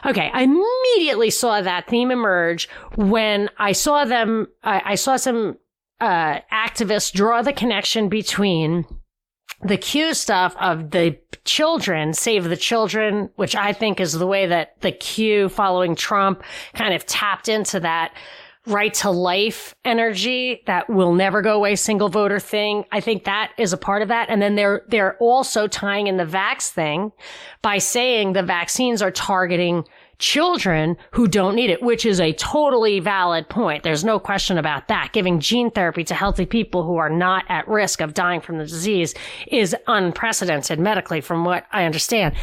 Okay, 0.05 0.31
I 0.33 0.43
immediately 0.43 1.29
saw 1.29 1.61
that 1.61 1.87
theme 1.87 2.11
emerge 2.11 2.69
when 2.95 3.49
I 3.57 3.71
saw 3.73 4.05
them. 4.05 4.47
I, 4.63 4.81
I 4.85 4.95
saw 4.95 5.15
some 5.15 5.57
uh, 6.01 6.39
activists 6.51 7.11
draw 7.11 7.41
the 7.41 7.53
connection 7.53 8.09
between 8.09 8.85
the 9.61 9.77
Q 9.77 10.13
stuff 10.13 10.55
of 10.59 10.91
the 10.91 11.19
children, 11.43 12.13
save 12.13 12.45
the 12.45 12.57
children, 12.57 13.29
which 13.35 13.55
I 13.55 13.73
think 13.73 13.99
is 13.99 14.13
the 14.13 14.27
way 14.27 14.47
that 14.47 14.79
the 14.81 14.91
Q 14.91 15.49
following 15.49 15.95
Trump 15.95 16.43
kind 16.73 16.93
of 16.93 17.05
tapped 17.05 17.49
into 17.49 17.79
that 17.81 18.13
right 18.69 18.93
to 18.95 19.09
life 19.09 19.75
energy 19.83 20.61
that 20.67 20.89
will 20.89 21.13
never 21.13 21.41
go 21.41 21.55
away 21.55 21.75
single 21.75 22.09
voter 22.09 22.39
thing. 22.39 22.85
I 22.91 23.01
think 23.01 23.23
that 23.25 23.51
is 23.57 23.73
a 23.73 23.77
part 23.77 24.01
of 24.01 24.07
that. 24.07 24.29
And 24.29 24.41
then 24.41 24.55
they're, 24.55 24.83
they're 24.87 25.17
also 25.17 25.67
tying 25.67 26.07
in 26.07 26.17
the 26.17 26.25
vax 26.25 26.69
thing 26.69 27.11
by 27.61 27.79
saying 27.79 28.33
the 28.33 28.43
vaccines 28.43 29.01
are 29.01 29.11
targeting 29.11 29.83
children 30.19 30.97
who 31.11 31.27
don't 31.27 31.55
need 31.55 31.69
it, 31.69 31.81
which 31.81 32.05
is 32.05 32.19
a 32.19 32.33
totally 32.33 32.99
valid 32.99 33.47
point. 33.49 33.83
There's 33.83 34.03
no 34.03 34.19
question 34.19 34.57
about 34.57 34.89
that. 34.89 35.11
Giving 35.13 35.39
gene 35.39 35.71
therapy 35.71 36.03
to 36.03 36.13
healthy 36.13 36.45
people 36.45 36.83
who 36.83 36.97
are 36.97 37.09
not 37.09 37.45
at 37.47 37.67
risk 37.67 38.01
of 38.01 38.13
dying 38.13 38.41
from 38.41 38.57
the 38.57 38.65
disease 38.65 39.15
is 39.47 39.75
unprecedented 39.87 40.79
medically 40.79 41.21
from 41.21 41.45
what 41.45 41.65
I 41.71 41.85
understand. 41.85 42.35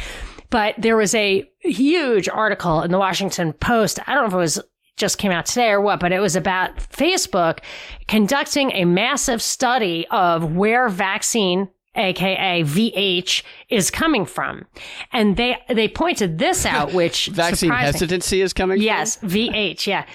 But 0.49 0.75
there 0.77 0.97
was 0.97 1.13
a 1.13 1.49
huge 1.59 2.27
article 2.29 2.81
in 2.81 2.91
the 2.91 2.97
Washington 2.97 3.53
Post. 3.53 3.99
I 4.07 4.13
don't 4.13 4.23
know 4.23 4.27
if 4.29 4.33
it 4.33 4.37
was 4.37 4.61
just 4.97 5.17
came 5.19 5.31
out 5.31 5.45
today 5.45 5.69
or 5.69 5.79
what, 5.79 5.99
but 5.99 6.11
it 6.11 6.19
was 6.19 6.35
about 6.35 6.75
Facebook 6.77 7.59
conducting 8.07 8.71
a 8.71 8.83
massive 8.83 9.41
study 9.41 10.05
of 10.09 10.55
where 10.55 10.89
vaccine 10.89 11.69
aka 11.97 12.63
VH 12.63 13.43
is 13.69 13.91
coming 13.91 14.25
from. 14.25 14.65
And 15.11 15.35
they 15.35 15.57
they 15.67 15.87
pointed 15.87 16.37
this 16.37 16.65
out 16.65 16.93
which 16.93 17.27
vaccine 17.27 17.71
hesitancy 17.71 18.41
is 18.41 18.53
coming 18.53 18.81
yes, 18.81 19.17
from? 19.17 19.29
VH, 19.29 19.87
yeah. 19.87 20.05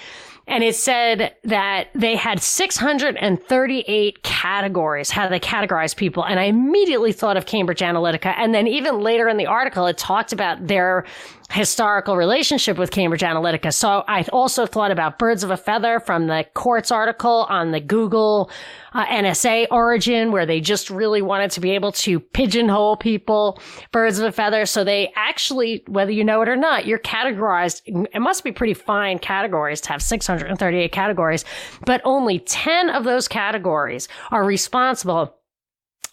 and 0.47 0.63
it 0.63 0.75
said 0.75 1.35
that 1.43 1.87
they 1.93 2.15
had 2.15 2.41
638 2.41 4.23
categories, 4.23 5.11
how 5.11 5.29
they 5.29 5.39
categorize 5.39 5.95
people. 5.95 6.25
And 6.25 6.39
I 6.39 6.43
immediately 6.43 7.11
thought 7.11 7.37
of 7.37 7.45
Cambridge 7.45 7.79
Analytica. 7.79 8.33
And 8.37 8.53
then 8.53 8.67
even 8.67 8.99
later 8.99 9.27
in 9.27 9.37
the 9.37 9.45
article, 9.45 9.85
it 9.85 9.97
talked 9.97 10.33
about 10.33 10.67
their 10.67 11.05
historical 11.51 12.17
relationship 12.17 12.77
with 12.77 12.91
Cambridge 12.91 13.21
Analytica. 13.21 13.73
So 13.73 14.03
I 14.07 14.23
also 14.33 14.65
thought 14.65 14.91
about 14.91 15.19
Birds 15.19 15.43
of 15.43 15.51
a 15.51 15.57
Feather 15.57 15.99
from 15.99 16.27
the 16.27 16.45
Quartz 16.53 16.91
article 16.91 17.45
on 17.49 17.71
the 17.71 17.79
Google 17.79 18.49
uh, 18.93 19.05
NSA 19.05 19.67
origin, 19.71 20.31
where 20.31 20.45
they 20.45 20.61
just 20.61 20.89
really 20.89 21.21
wanted 21.21 21.51
to 21.51 21.59
be 21.59 21.71
able 21.71 21.91
to 21.93 22.19
pigeonhole 22.19 22.97
people, 22.97 23.59
Birds 23.91 24.19
of 24.19 24.25
a 24.25 24.31
Feather. 24.31 24.65
So 24.65 24.83
they 24.83 25.11
actually, 25.15 25.83
whether 25.87 26.11
you 26.11 26.23
know 26.23 26.41
it 26.41 26.49
or 26.49 26.55
not, 26.55 26.85
you're 26.85 26.99
categorized. 26.99 27.81
It 27.85 28.19
must 28.19 28.43
be 28.43 28.51
pretty 28.51 28.73
fine 28.73 29.19
categories 29.19 29.81
to 29.81 29.89
have 29.89 30.01
638 30.01 30.91
categories, 30.91 31.45
but 31.85 32.01
only 32.03 32.39
10 32.39 32.89
of 32.89 33.03
those 33.03 33.27
categories 33.27 34.07
are 34.31 34.43
responsible 34.43 35.35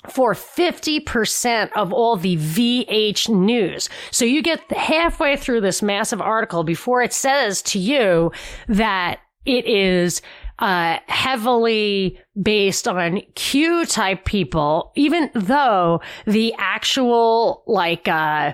for 0.09 0.35
50% 0.35 1.71
of 1.77 1.93
all 1.93 2.17
the 2.17 2.37
VH 2.37 3.29
news. 3.29 3.89
So 4.11 4.25
you 4.25 4.43
get 4.43 4.71
halfway 4.73 5.37
through 5.37 5.61
this 5.61 5.83
massive 5.83 6.21
article 6.21 6.65
before 6.65 7.03
it 7.03 7.13
says 7.13 7.63
to 7.63 7.79
you 7.79 8.33
that 8.69 9.21
it 9.45 9.67
is 9.67 10.23
uh, 10.59 10.99
heavily 11.07 12.19
based 12.41 12.87
on 12.87 13.21
Q 13.35 13.87
type 13.87 14.25
people, 14.25 14.93
even 14.95 15.31
though 15.35 16.01
the 16.27 16.55
actual 16.59 17.63
like 17.67 18.07
uh, 18.09 18.53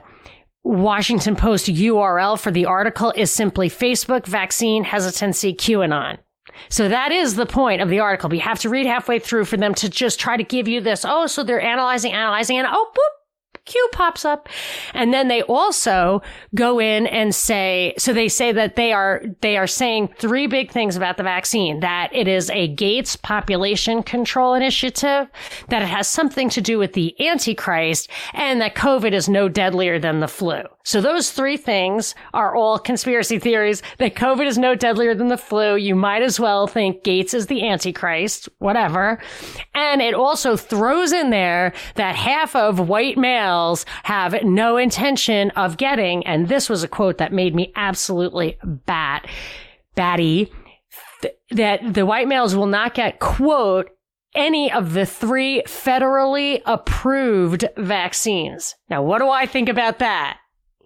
Washington 0.63 1.37
Post 1.37 1.67
URL 1.67 2.39
for 2.39 2.51
the 2.51 2.67
article 2.67 3.13
is 3.17 3.31
simply 3.31 3.69
Facebook 3.69 4.27
vaccine 4.27 4.85
hesitancy 4.85 5.53
QAnon. 5.53 6.19
So 6.69 6.89
that 6.89 7.13
is 7.13 7.37
the 7.37 7.47
point 7.47 7.83
of 7.83 7.89
the 7.89 8.01
article. 8.01 8.29
But 8.29 8.37
you 8.37 8.43
have 8.43 8.61
to 8.61 8.69
read 8.69 8.87
halfway 8.87 9.19
through 9.19 9.47
for 9.47 9.57
them 9.57 9.75
to 9.75 9.89
just 9.89 10.21
try 10.21 10.37
to 10.37 10.45
give 10.45 10.69
you 10.69 10.81
this. 10.81 11.05
Oh, 11.07 11.27
so 11.27 11.43
they're 11.43 11.61
analyzing, 11.61 12.13
analyzing, 12.13 12.59
and 12.59 12.69
oh, 12.71 12.91
boop, 12.93 13.17
Q 13.67 13.89
pops 13.93 14.25
up. 14.25 14.49
And 14.95 15.13
then 15.13 15.29
they 15.29 15.43
also 15.43 16.23
go 16.55 16.79
in 16.79 17.07
and 17.09 17.35
say, 17.35 17.95
so 17.99 18.13
they 18.13 18.29
say 18.29 18.53
that 18.53 18.77
they 18.77 18.93
are, 18.93 19.23
they 19.41 19.57
are 19.57 19.67
saying 19.67 20.11
three 20.19 20.47
big 20.47 20.71
things 20.71 20.97
about 20.97 21.17
the 21.17 21.23
vaccine, 21.25 21.81
that 21.81 22.11
it 22.13 22.29
is 22.29 22.49
a 22.51 22.69
Gates 22.69 23.17
population 23.17 24.03
control 24.03 24.55
initiative, 24.55 25.29
that 25.69 25.83
it 25.83 25.89
has 25.89 26.07
something 26.07 26.49
to 26.51 26.61
do 26.61 26.79
with 26.79 26.93
the 26.93 27.15
Antichrist, 27.21 28.09
and 28.35 28.61
that 28.61 28.77
COVID 28.77 29.13
is 29.13 29.29
no 29.29 29.49
deadlier 29.49 29.99
than 29.99 30.21
the 30.21 30.29
flu. 30.29 30.63
So 30.87 31.01
those 31.01 31.33
three 31.33 31.57
things 31.57 32.15
are 32.33 32.55
all 32.55 32.79
conspiracy 32.79 33.41
theories 33.41 33.83
that 33.99 34.15
COVID 34.15 34.47
is 34.47 34.57
no 34.57 34.77
deadlier 34.77 35.17
than 35.17 35.27
the 35.27 35.37
flu. 35.37 35.75
You 35.75 35.97
might 35.97 36.23
as 36.23 36.39
well 36.39 36.69
think 36.69 37.03
Gates 37.03 37.35
is 37.35 37.49
the 37.49 37.69
Antichrist, 37.69 38.49
whatever. 38.59 39.21
And 39.75 40.01
it 40.01 40.15
also 40.15 40.57
throws 40.57 41.11
in 41.11 41.31
there 41.31 41.73
that 41.97 42.15
half 42.15 42.55
of 42.55 42.89
white 42.89 43.19
males 43.19 43.85
have 44.05 44.45
no 44.45 44.77
intention 44.77 45.51
of 45.51 45.77
getting, 45.77 46.25
and 46.25 46.47
this 46.47 46.69
was 46.69 46.85
a 46.85 46.89
quote 46.89 47.19
that 47.19 47.33
made 47.33 47.57
me 47.57 47.73
absolutely 47.75 48.57
bat, 48.63 49.27
batty, 49.97 50.53
th- 51.21 51.35
that 51.51 51.95
the 51.95 52.07
white 52.07 52.29
males 52.29 52.55
will 52.55 52.67
not 52.67 52.95
get, 52.95 53.19
quote, 53.19 53.91
any 54.37 54.71
of 54.71 54.93
the 54.93 55.05
three 55.05 55.65
federally 55.67 56.63
approved 56.65 57.65
vaccines. 57.77 58.77
Now, 58.89 59.03
what 59.03 59.19
do 59.19 59.29
I 59.29 59.47
think 59.47 59.69
about 59.69 59.99
that? 59.99 60.39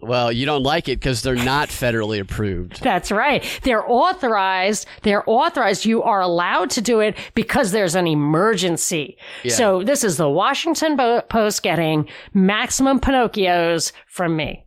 Well, 0.02 0.33
you 0.33 0.47
don't 0.47 0.62
like 0.62 0.88
it 0.88 0.99
because 0.99 1.23
they're 1.23 1.35
not 1.35 1.69
federally 1.69 2.21
approved. 2.21 2.80
That's 2.83 3.12
right. 3.12 3.45
They're 3.62 3.88
authorized. 3.90 4.87
They're 5.02 5.28
authorized. 5.28 5.85
You 5.85 6.02
are 6.02 6.21
allowed 6.21 6.71
to 6.71 6.80
do 6.80 7.00
it 7.00 7.16
because 7.35 7.73
there's 7.73 7.95
an 7.95 8.07
emergency. 8.07 9.19
Yeah. 9.42 9.54
So 9.54 9.83
this 9.83 10.02
is 10.02 10.16
the 10.16 10.28
Washington 10.28 10.97
Post 11.28 11.62
getting 11.62 12.09
maximum 12.33 13.00
Pinocchios 13.00 13.92
from 14.07 14.37
me. 14.37 14.66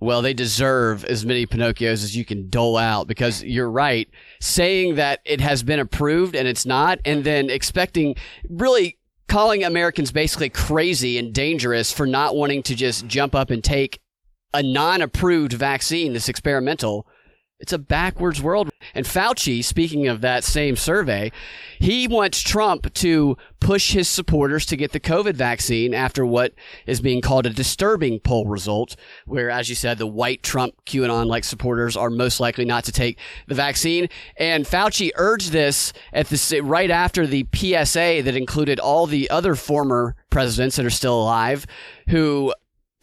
Well, 0.00 0.22
they 0.22 0.34
deserve 0.34 1.04
as 1.04 1.26
many 1.26 1.44
Pinocchios 1.46 2.04
as 2.04 2.16
you 2.16 2.24
can 2.24 2.48
dole 2.48 2.76
out 2.76 3.08
because 3.08 3.42
you're 3.42 3.70
right. 3.70 4.08
Saying 4.40 4.94
that 4.94 5.20
it 5.24 5.40
has 5.40 5.62
been 5.62 5.80
approved 5.80 6.36
and 6.36 6.46
it's 6.46 6.64
not, 6.64 7.00
and 7.04 7.24
then 7.24 7.50
expecting 7.50 8.14
really 8.48 8.98
calling 9.26 9.64
Americans 9.64 10.10
basically 10.12 10.48
crazy 10.48 11.18
and 11.18 11.32
dangerous 11.32 11.92
for 11.92 12.06
not 12.06 12.36
wanting 12.36 12.62
to 12.62 12.74
just 12.74 13.06
jump 13.06 13.34
up 13.34 13.50
and 13.50 13.62
take 13.62 14.00
a 14.54 14.62
non-approved 14.62 15.52
vaccine, 15.52 16.12
this 16.12 16.28
experimental, 16.28 17.06
it's 17.60 17.72
a 17.72 17.78
backwards 17.78 18.40
world. 18.40 18.70
And 18.94 19.04
Fauci, 19.04 19.64
speaking 19.64 20.06
of 20.06 20.20
that 20.20 20.44
same 20.44 20.76
survey, 20.76 21.32
he 21.78 22.06
wants 22.06 22.40
Trump 22.40 22.92
to 22.94 23.36
push 23.58 23.92
his 23.92 24.08
supporters 24.08 24.64
to 24.66 24.76
get 24.76 24.92
the 24.92 25.00
COVID 25.00 25.34
vaccine 25.34 25.92
after 25.92 26.24
what 26.24 26.54
is 26.86 27.00
being 27.00 27.20
called 27.20 27.46
a 27.46 27.50
disturbing 27.50 28.20
poll 28.20 28.46
result, 28.46 28.94
where, 29.26 29.50
as 29.50 29.68
you 29.68 29.74
said, 29.74 29.98
the 29.98 30.06
white 30.06 30.44
Trump 30.44 30.74
QAnon 30.86 31.26
like 31.26 31.42
supporters 31.42 31.96
are 31.96 32.10
most 32.10 32.38
likely 32.38 32.64
not 32.64 32.84
to 32.84 32.92
take 32.92 33.18
the 33.48 33.56
vaccine. 33.56 34.08
And 34.36 34.64
Fauci 34.64 35.10
urged 35.16 35.50
this 35.50 35.92
at 36.12 36.28
the 36.28 36.60
right 36.60 36.90
after 36.90 37.26
the 37.26 37.46
PSA 37.52 38.22
that 38.22 38.36
included 38.36 38.78
all 38.78 39.06
the 39.06 39.28
other 39.30 39.56
former 39.56 40.14
presidents 40.30 40.76
that 40.76 40.86
are 40.86 40.90
still 40.90 41.20
alive 41.20 41.66
who 42.08 42.54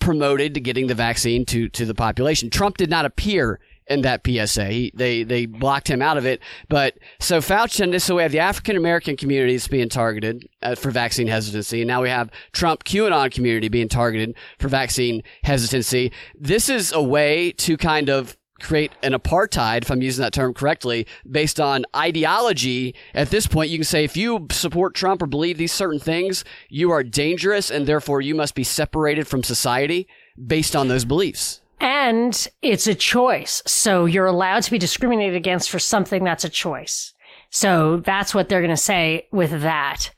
promoted 0.05 0.53
to 0.53 0.59
getting 0.59 0.85
the 0.85 0.93
vaccine 0.93 1.43
to, 1.45 1.67
to 1.67 1.83
the 1.83 1.95
population. 1.95 2.51
Trump 2.51 2.77
did 2.77 2.91
not 2.91 3.05
appear 3.05 3.59
in 3.87 4.03
that 4.03 4.21
PSA. 4.23 4.65
He, 4.65 4.91
they 4.93 5.23
they 5.23 5.47
blocked 5.47 5.87
him 5.87 5.99
out 5.99 6.15
of 6.15 6.27
it. 6.27 6.41
But 6.69 6.99
so 7.19 7.39
Fauci 7.39 7.81
and 7.81 7.91
this, 7.91 8.03
so 8.03 8.17
we 8.17 8.21
have 8.21 8.31
the 8.31 8.39
African 8.39 8.77
American 8.77 9.17
community 9.17 9.55
that's 9.55 9.67
being 9.67 9.89
targeted 9.89 10.47
uh, 10.61 10.75
for 10.75 10.91
vaccine 10.91 11.25
hesitancy, 11.25 11.81
and 11.81 11.87
now 11.87 12.03
we 12.03 12.09
have 12.09 12.29
Trump 12.51 12.83
QAnon 12.83 13.31
community 13.31 13.67
being 13.67 13.89
targeted 13.89 14.35
for 14.59 14.67
vaccine 14.67 15.23
hesitancy. 15.43 16.11
This 16.39 16.69
is 16.69 16.91
a 16.91 17.01
way 17.01 17.51
to 17.53 17.75
kind 17.75 18.07
of 18.07 18.37
create 18.65 18.91
an 19.03 19.13
apartheid, 19.13 19.83
if 19.83 19.91
I'm 19.91 20.01
using 20.01 20.23
that 20.23 20.33
term 20.33 20.53
correctly, 20.53 21.07
based 21.29 21.59
on 21.59 21.85
ideology. 21.95 22.95
At 23.13 23.29
this 23.29 23.47
point, 23.47 23.69
you 23.69 23.77
can 23.77 23.85
say 23.85 24.03
if 24.03 24.17
you 24.17 24.47
support 24.51 24.95
Trump 24.95 25.21
or 25.21 25.27
believe 25.27 25.57
these 25.57 25.71
certain 25.71 25.99
things, 25.99 26.43
you 26.69 26.91
are 26.91 27.03
dangerous 27.03 27.69
and 27.69 27.85
therefore 27.85 28.21
you 28.21 28.35
must 28.35 28.55
be 28.55 28.63
separated 28.63 29.27
from 29.27 29.43
society 29.43 30.07
based 30.45 30.75
on 30.75 30.87
those 30.87 31.05
beliefs. 31.05 31.61
And 31.79 32.47
it's 32.61 32.87
a 32.87 32.95
choice. 32.95 33.61
So 33.65 34.05
you're 34.05 34.25
allowed 34.25 34.63
to 34.63 34.71
be 34.71 34.77
discriminated 34.77 35.35
against 35.35 35.69
for 35.69 35.79
something 35.79 36.23
that's 36.23 36.43
a 36.43 36.49
choice. 36.49 37.13
So 37.49 37.97
that's 37.97 38.33
what 38.33 38.49
they're 38.49 38.61
going 38.61 38.69
to 38.69 38.77
say 38.77 39.27
with 39.31 39.61
that. 39.61 40.11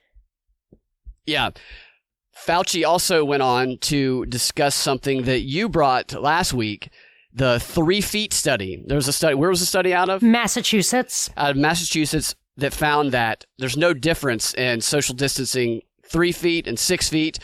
Yeah. 1.26 1.50
Fauci 2.46 2.88
also 2.88 3.26
went 3.26 3.44
on 3.44 3.78
to 3.82 4.26
discuss 4.28 4.76
something 4.76 5.24
that 5.24 5.42
you 5.42 5.68
brought 5.68 6.14
last 6.14 6.54
week 6.54 6.90
the 7.38 7.60
three 7.60 8.02
feet 8.02 8.34
study. 8.34 8.84
There 8.86 8.96
was 8.96 9.08
a 9.08 9.14
study. 9.14 9.36
Where 9.36 9.50
was 9.50 9.60
the 9.60 9.66
study 9.66 9.94
out 9.94 10.10
of? 10.10 10.22
Massachusetts. 10.22 11.30
Out 11.38 11.52
of 11.52 11.58
Massachusetts 11.58 12.36
that 12.58 12.74
found 12.74 13.12
that 13.12 13.46
there's 13.60 13.78
no 13.78 13.94
difference 13.94 14.54
in 14.56 14.82
social 14.82 15.16
distancing 15.16 15.82
three 16.04 16.32
feet 16.32 16.68
and 16.68 16.80
six 16.80 17.10
feet. 17.10 17.38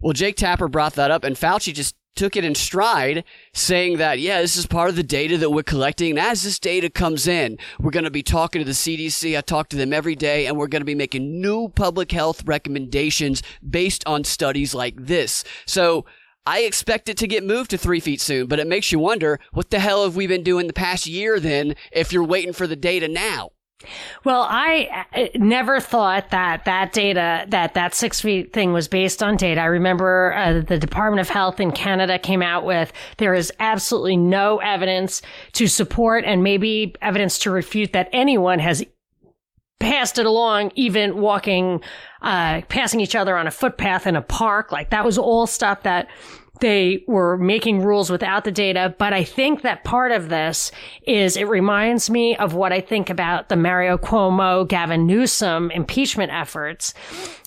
Well, 0.00 0.12
Jake 0.12 0.36
Tapper 0.36 0.68
brought 0.68 0.94
that 0.94 1.10
up, 1.10 1.24
and 1.24 1.36
Fauci 1.36 1.72
just 1.72 1.94
took 2.16 2.34
it 2.34 2.44
in 2.44 2.54
stride, 2.54 3.22
saying 3.52 3.98
that, 3.98 4.18
yeah, 4.18 4.40
this 4.40 4.56
is 4.56 4.66
part 4.66 4.88
of 4.88 4.96
the 4.96 5.02
data 5.02 5.36
that 5.38 5.50
we're 5.50 5.62
collecting. 5.62 6.10
And 6.10 6.18
as 6.18 6.42
this 6.42 6.58
data 6.58 6.90
comes 6.90 7.28
in, 7.28 7.58
we're 7.78 7.90
going 7.90 8.04
to 8.04 8.10
be 8.10 8.22
talking 8.22 8.60
to 8.60 8.64
the 8.64 8.72
CDC. 8.72 9.36
I 9.36 9.42
talk 9.42 9.68
to 9.68 9.76
them 9.76 9.92
every 9.92 10.16
day, 10.16 10.46
and 10.46 10.56
we're 10.56 10.66
going 10.66 10.80
to 10.80 10.86
be 10.86 10.94
making 10.94 11.40
new 11.40 11.68
public 11.68 12.10
health 12.10 12.42
recommendations 12.46 13.42
based 13.68 14.02
on 14.06 14.24
studies 14.24 14.74
like 14.74 14.96
this. 14.98 15.44
So, 15.66 16.06
I 16.46 16.60
expect 16.60 17.08
it 17.08 17.16
to 17.18 17.26
get 17.26 17.44
moved 17.44 17.70
to 17.70 17.78
three 17.78 18.00
feet 18.00 18.20
soon, 18.20 18.46
but 18.46 18.60
it 18.60 18.68
makes 18.68 18.92
you 18.92 19.00
wonder 19.00 19.40
what 19.52 19.70
the 19.70 19.80
hell 19.80 20.04
have 20.04 20.14
we 20.14 20.28
been 20.28 20.44
doing 20.44 20.68
the 20.68 20.72
past 20.72 21.06
year 21.06 21.40
then 21.40 21.74
if 21.90 22.12
you're 22.12 22.24
waiting 22.24 22.52
for 22.52 22.68
the 22.68 22.76
data 22.76 23.08
now? 23.08 23.50
Well, 24.24 24.46
I 24.48 25.06
uh, 25.12 25.26
never 25.34 25.80
thought 25.80 26.30
that 26.30 26.64
that 26.64 26.92
data, 26.92 27.44
that 27.48 27.74
that 27.74 27.94
six 27.94 28.20
feet 28.20 28.52
thing 28.52 28.72
was 28.72 28.88
based 28.88 29.22
on 29.22 29.36
data. 29.36 29.60
I 29.60 29.66
remember 29.66 30.32
uh, 30.34 30.60
the 30.60 30.78
Department 30.78 31.20
of 31.20 31.28
Health 31.28 31.60
in 31.60 31.72
Canada 31.72 32.18
came 32.18 32.42
out 32.42 32.64
with 32.64 32.92
there 33.18 33.34
is 33.34 33.52
absolutely 33.60 34.16
no 34.16 34.58
evidence 34.58 35.20
to 35.52 35.66
support 35.66 36.24
and 36.24 36.42
maybe 36.42 36.94
evidence 37.02 37.38
to 37.40 37.50
refute 37.50 37.92
that 37.92 38.08
anyone 38.12 38.60
has 38.60 38.82
passed 39.78 40.18
it 40.18 40.26
along, 40.26 40.72
even 40.74 41.20
walking, 41.20 41.80
uh, 42.22 42.62
passing 42.68 43.00
each 43.00 43.14
other 43.14 43.36
on 43.36 43.46
a 43.46 43.50
footpath 43.50 44.06
in 44.06 44.16
a 44.16 44.22
park. 44.22 44.72
Like 44.72 44.90
that 44.90 45.04
was 45.04 45.18
all 45.18 45.46
stuff 45.46 45.82
that 45.82 46.08
they 46.60 47.04
were 47.06 47.36
making 47.36 47.82
rules 47.82 48.10
without 48.10 48.44
the 48.44 48.52
data. 48.52 48.94
But 48.98 49.12
I 49.12 49.24
think 49.24 49.62
that 49.62 49.84
part 49.84 50.12
of 50.12 50.28
this 50.28 50.72
is 51.06 51.36
it 51.36 51.48
reminds 51.48 52.08
me 52.08 52.36
of 52.36 52.54
what 52.54 52.72
I 52.72 52.80
think 52.80 53.10
about 53.10 53.48
the 53.48 53.56
Mario 53.56 53.98
Cuomo, 53.98 54.66
Gavin 54.66 55.06
Newsom 55.06 55.70
impeachment 55.70 56.32
efforts 56.32 56.94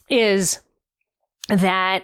is 0.09 0.59
that 1.47 2.03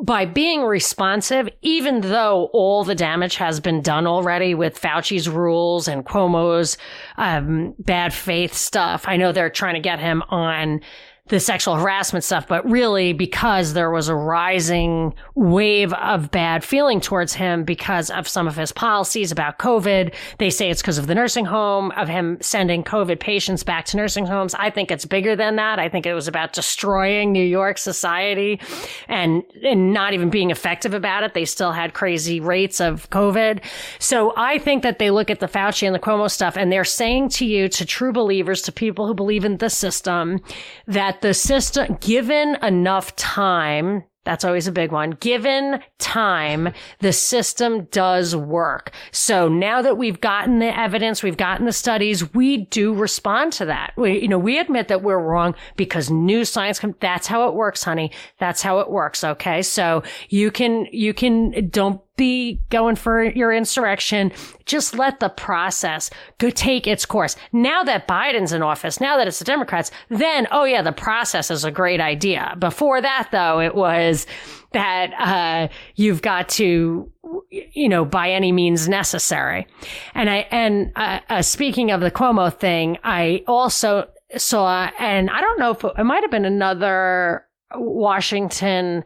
by 0.00 0.24
being 0.26 0.62
responsive, 0.62 1.48
even 1.62 2.02
though 2.02 2.50
all 2.52 2.84
the 2.84 2.94
damage 2.94 3.36
has 3.36 3.58
been 3.58 3.82
done 3.82 4.06
already 4.06 4.54
with 4.54 4.80
Fauci's 4.80 5.28
rules 5.28 5.88
and 5.88 6.06
Cuomo's 6.06 6.78
um, 7.16 7.74
bad 7.78 8.14
faith 8.14 8.54
stuff, 8.54 9.04
I 9.06 9.16
know 9.16 9.32
they're 9.32 9.50
trying 9.50 9.74
to 9.74 9.80
get 9.80 9.98
him 9.98 10.22
on 10.28 10.80
the 11.28 11.40
sexual 11.40 11.76
harassment 11.76 12.24
stuff, 12.24 12.46
but 12.48 12.68
really 12.68 13.12
because 13.12 13.74
there 13.74 13.90
was 13.90 14.08
a 14.08 14.14
rising 14.14 15.14
wave 15.34 15.92
of 15.94 16.30
bad 16.30 16.64
feeling 16.64 17.00
towards 17.00 17.34
him 17.34 17.64
because 17.64 18.10
of 18.10 18.26
some 18.26 18.48
of 18.48 18.56
his 18.56 18.72
policies 18.72 19.30
about 19.30 19.58
COVID. 19.58 20.14
They 20.38 20.50
say 20.50 20.70
it's 20.70 20.82
because 20.82 20.98
of 20.98 21.06
the 21.06 21.14
nursing 21.14 21.44
home, 21.44 21.90
of 21.92 22.08
him 22.08 22.38
sending 22.40 22.82
COVID 22.82 23.20
patients 23.20 23.62
back 23.62 23.84
to 23.86 23.96
nursing 23.96 24.26
homes. 24.26 24.54
I 24.54 24.70
think 24.70 24.90
it's 24.90 25.04
bigger 25.04 25.36
than 25.36 25.56
that. 25.56 25.78
I 25.78 25.88
think 25.88 26.06
it 26.06 26.14
was 26.14 26.28
about 26.28 26.52
destroying 26.52 27.32
New 27.32 27.44
York 27.44 27.78
society 27.78 28.60
and, 29.08 29.42
and 29.62 29.92
not 29.92 30.14
even 30.14 30.30
being 30.30 30.50
effective 30.50 30.94
about 30.94 31.22
it. 31.22 31.34
They 31.34 31.44
still 31.44 31.72
had 31.72 31.94
crazy 31.94 32.40
rates 32.40 32.80
of 32.80 33.08
COVID. 33.10 33.62
So 33.98 34.32
I 34.36 34.58
think 34.58 34.82
that 34.82 34.98
they 34.98 35.10
look 35.10 35.30
at 35.30 35.40
the 35.40 35.46
Fauci 35.46 35.86
and 35.86 35.94
the 35.94 36.00
Cuomo 36.00 36.30
stuff 36.30 36.56
and 36.56 36.72
they're 36.72 36.84
saying 36.84 37.28
to 37.30 37.44
you, 37.44 37.68
to 37.68 37.84
true 37.84 38.12
believers, 38.12 38.62
to 38.62 38.72
people 38.72 39.06
who 39.06 39.14
believe 39.14 39.44
in 39.44 39.58
the 39.58 39.70
system, 39.70 40.40
that 40.86 41.17
the 41.22 41.34
system, 41.34 41.96
given 42.00 42.56
enough 42.62 43.14
time, 43.16 44.04
that's 44.28 44.44
always 44.44 44.66
a 44.66 44.72
big 44.72 44.92
one. 44.92 45.12
Given 45.12 45.80
time, 45.98 46.74
the 46.98 47.14
system 47.14 47.84
does 47.86 48.36
work. 48.36 48.92
So 49.10 49.48
now 49.48 49.80
that 49.80 49.96
we've 49.96 50.20
gotten 50.20 50.58
the 50.58 50.78
evidence, 50.78 51.22
we've 51.22 51.38
gotten 51.38 51.64
the 51.64 51.72
studies, 51.72 52.34
we 52.34 52.66
do 52.66 52.92
respond 52.92 53.54
to 53.54 53.64
that. 53.64 53.94
We, 53.96 54.20
you 54.20 54.28
know, 54.28 54.38
we 54.38 54.58
admit 54.58 54.88
that 54.88 55.02
we're 55.02 55.18
wrong 55.18 55.54
because 55.76 56.10
new 56.10 56.44
science 56.44 56.78
comes. 56.78 56.96
That's 57.00 57.26
how 57.26 57.48
it 57.48 57.54
works, 57.54 57.82
honey. 57.82 58.12
That's 58.38 58.60
how 58.60 58.80
it 58.80 58.90
works. 58.90 59.24
Okay. 59.24 59.62
So 59.62 60.02
you 60.28 60.50
can, 60.50 60.86
you 60.92 61.14
can, 61.14 61.70
don't 61.70 62.02
be 62.18 62.60
going 62.68 62.96
for 62.96 63.24
your 63.24 63.50
insurrection. 63.50 64.30
Just 64.66 64.98
let 64.98 65.20
the 65.20 65.30
process 65.30 66.10
go 66.36 66.50
take 66.50 66.86
its 66.86 67.06
course. 67.06 67.34
Now 67.52 67.82
that 67.84 68.06
Biden's 68.06 68.52
in 68.52 68.60
office, 68.60 69.00
now 69.00 69.16
that 69.16 69.26
it's 69.26 69.38
the 69.38 69.46
Democrats, 69.46 69.90
then, 70.10 70.46
oh 70.50 70.64
yeah, 70.64 70.82
the 70.82 70.92
process 70.92 71.50
is 71.50 71.64
a 71.64 71.70
great 71.70 72.00
idea. 72.00 72.54
Before 72.58 73.00
that, 73.00 73.28
though, 73.32 73.60
it 73.60 73.74
was 73.74 74.26
that, 74.72 75.14
uh, 75.18 75.72
you've 75.94 76.20
got 76.20 76.50
to, 76.50 77.10
you 77.50 77.88
know, 77.88 78.04
by 78.04 78.30
any 78.30 78.52
means 78.52 78.86
necessary. 78.86 79.66
And 80.14 80.28
I, 80.28 80.46
and, 80.50 80.92
uh, 80.96 81.20
uh, 81.30 81.40
speaking 81.40 81.90
of 81.90 82.02
the 82.02 82.10
Cuomo 82.10 82.52
thing, 82.52 82.98
I 83.02 83.44
also 83.46 84.08
saw, 84.36 84.90
and 84.98 85.30
I 85.30 85.40
don't 85.40 85.58
know 85.58 85.70
if 85.70 85.82
it, 85.84 85.92
it 85.96 86.04
might 86.04 86.22
have 86.22 86.30
been 86.30 86.44
another 86.44 87.46
Washington 87.74 89.04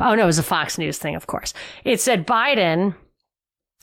Oh, 0.00 0.14
no, 0.14 0.24
it 0.24 0.26
was 0.26 0.38
a 0.38 0.42
Fox 0.42 0.76
News 0.76 0.98
thing, 0.98 1.14
of 1.14 1.26
course. 1.26 1.54
It 1.84 2.00
said 2.00 2.26
Biden, 2.26 2.96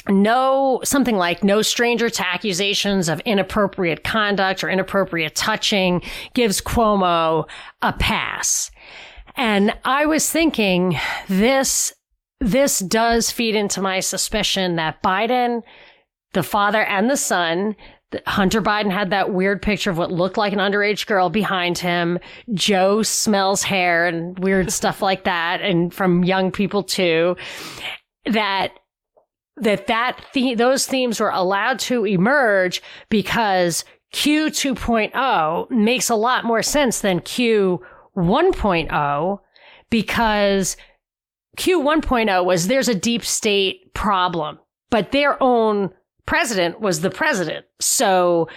no, 0.10 0.82
something 0.84 1.16
like 1.16 1.44
no 1.44 1.62
stranger 1.62 2.10
to 2.10 2.28
accusations 2.28 3.08
of 3.08 3.20
inappropriate 3.22 4.04
conduct 4.04 4.64
or 4.64 4.70
inappropriate 4.70 5.36
touching 5.36 6.02
gives 6.34 6.60
Cuomo 6.60 7.48
a 7.82 7.94
pass. 7.94 8.72
And 9.38 9.74
I 9.86 10.06
was 10.06 10.30
thinking 10.30 10.98
this, 11.28 11.94
this 12.40 12.80
does 12.80 13.32
feed 13.32 13.56
into 13.56 13.82
my 13.82 14.00
suspicion 14.00 14.76
that 14.76 15.02
Biden, 15.04 15.62
the 16.34 16.44
father 16.44 16.84
and 16.84 17.10
the 17.10 17.18
son, 17.18 17.76
Hunter 18.28 18.62
Biden 18.62 18.92
had 18.92 19.10
that 19.12 19.34
weird 19.34 19.62
picture 19.62 19.90
of 19.90 19.98
what 19.98 20.12
looked 20.12 20.38
like 20.38 20.54
an 20.54 20.60
underage 20.60 21.06
girl 21.08 21.30
behind 21.30 21.78
him. 21.78 22.20
Joe 22.54 23.04
smells 23.04 23.64
hair 23.64 24.06
and 24.08 24.38
weird 24.40 24.72
stuff 24.80 25.02
like 25.02 25.24
that. 25.24 25.62
And 25.62 25.94
from 25.94 26.24
young 26.24 26.52
people 26.52 26.84
too, 26.84 27.38
that, 28.26 28.74
that, 29.58 29.88
that 29.88 30.26
the- 30.34 30.56
those 30.56 30.86
themes 30.86 31.20
were 31.20 31.30
allowed 31.30 31.80
to 31.80 32.06
emerge 32.06 32.82
because 33.10 33.86
Q 34.12 34.48
2.0 34.48 35.70
makes 35.72 36.10
a 36.10 36.16
lot 36.16 36.44
more 36.44 36.62
sense 36.62 37.00
than 37.02 37.22
Q 37.22 37.82
1.0 38.16 39.40
because 39.90 40.78
Q 41.58 41.82
1.0 41.82 42.46
was 42.46 42.68
there's 42.68 42.90
a 42.90 42.96
deep 42.96 43.24
state 43.24 43.94
problem, 43.94 44.60
but 44.90 45.12
their 45.12 45.42
own 45.42 45.92
president 46.26 46.80
was 46.80 47.02
the 47.02 47.10
president. 47.10 47.66
So 47.80 48.48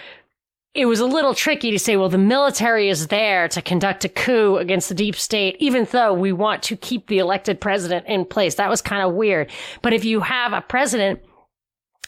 it 0.73 0.85
was 0.85 0.99
a 0.99 1.05
little 1.05 1.33
tricky 1.33 1.71
to 1.71 1.79
say, 1.79 1.95
well, 1.95 2.09
the 2.09 2.17
military 2.17 2.89
is 2.89 3.07
there 3.07 3.47
to 3.47 3.61
conduct 3.61 4.03
a 4.03 4.09
coup 4.09 4.57
against 4.57 4.89
the 4.89 4.95
deep 4.95 5.15
state, 5.15 5.55
even 5.59 5.87
though 5.91 6.13
we 6.13 6.33
want 6.33 6.63
to 6.63 6.75
keep 6.75 7.07
the 7.07 7.19
elected 7.19 7.61
president 7.61 8.05
in 8.07 8.25
place. 8.25 8.55
That 8.55 8.69
was 8.69 8.81
kind 8.81 9.01
of 9.01 9.13
weird. 9.13 9.49
But 9.81 9.93
if 9.93 10.03
you 10.03 10.19
have 10.19 10.51
a 10.51 10.61
president 10.61 11.21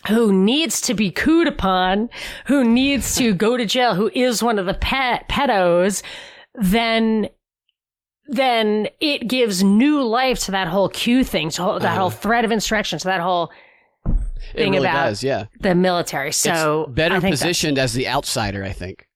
who 0.10 0.34
needs 0.34 0.82
to 0.82 0.94
be 0.94 1.12
cooed 1.12 1.48
upon, 1.48 2.10
who 2.46 2.64
needs 2.64 3.16
to 3.16 3.34
go 3.34 3.56
to 3.56 3.66
jail, 3.66 3.96
who 3.96 4.12
is 4.14 4.44
one 4.44 4.60
of 4.60 4.66
the 4.66 4.74
pet 4.74 5.28
pedos, 5.30 6.04
then 6.54 7.30
then 8.30 8.90
it 9.00 9.30
gives 9.30 9.64
new 9.64 10.04
life 10.04 10.40
to 10.40 10.52
that 10.52 10.68
whole 10.68 10.90
Q 10.90 11.24
thing, 11.24 11.50
to 11.52 11.62
that 11.62 11.84
uh-huh. 11.86 11.96
whole 11.96 12.10
threat 12.10 12.44
of 12.44 12.52
insurrection, 12.52 13.00
to 13.00 13.06
that 13.06 13.22
whole 13.22 13.52
thing 14.54 14.74
really 14.74 14.86
about 14.86 15.06
does, 15.06 15.24
yeah. 15.24 15.46
the 15.60 15.76
military. 15.76 16.32
So 16.32 16.84
it's 16.84 16.94
better 16.94 17.22
positioned 17.22 17.78
as 17.78 17.94
the 17.94 18.08
outsider, 18.08 18.64
I 18.64 18.72
think. 18.72 19.08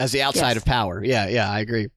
As 0.00 0.12
the 0.12 0.22
outside 0.22 0.50
yes. 0.50 0.56
of 0.58 0.64
power. 0.64 1.04
Yeah, 1.04 1.28
yeah, 1.28 1.50
I 1.50 1.60
agree. 1.60 1.88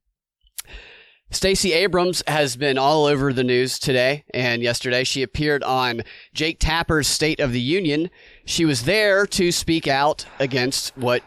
Stacey 1.31 1.73
Abrams 1.73 2.23
has 2.27 2.55
been 2.55 2.77
all 2.77 3.05
over 3.05 3.33
the 3.33 3.43
news 3.43 3.79
today 3.79 4.25
and 4.33 4.61
yesterday. 4.61 5.03
She 5.03 5.23
appeared 5.23 5.63
on 5.63 6.03
Jake 6.33 6.59
Tapper's 6.59 7.07
State 7.07 7.39
of 7.39 7.51
the 7.51 7.59
Union. 7.59 8.09
She 8.45 8.63
was 8.63 8.83
there 8.83 9.25
to 9.27 9.51
speak 9.51 9.87
out 9.87 10.25
against 10.39 10.95
what, 10.95 11.23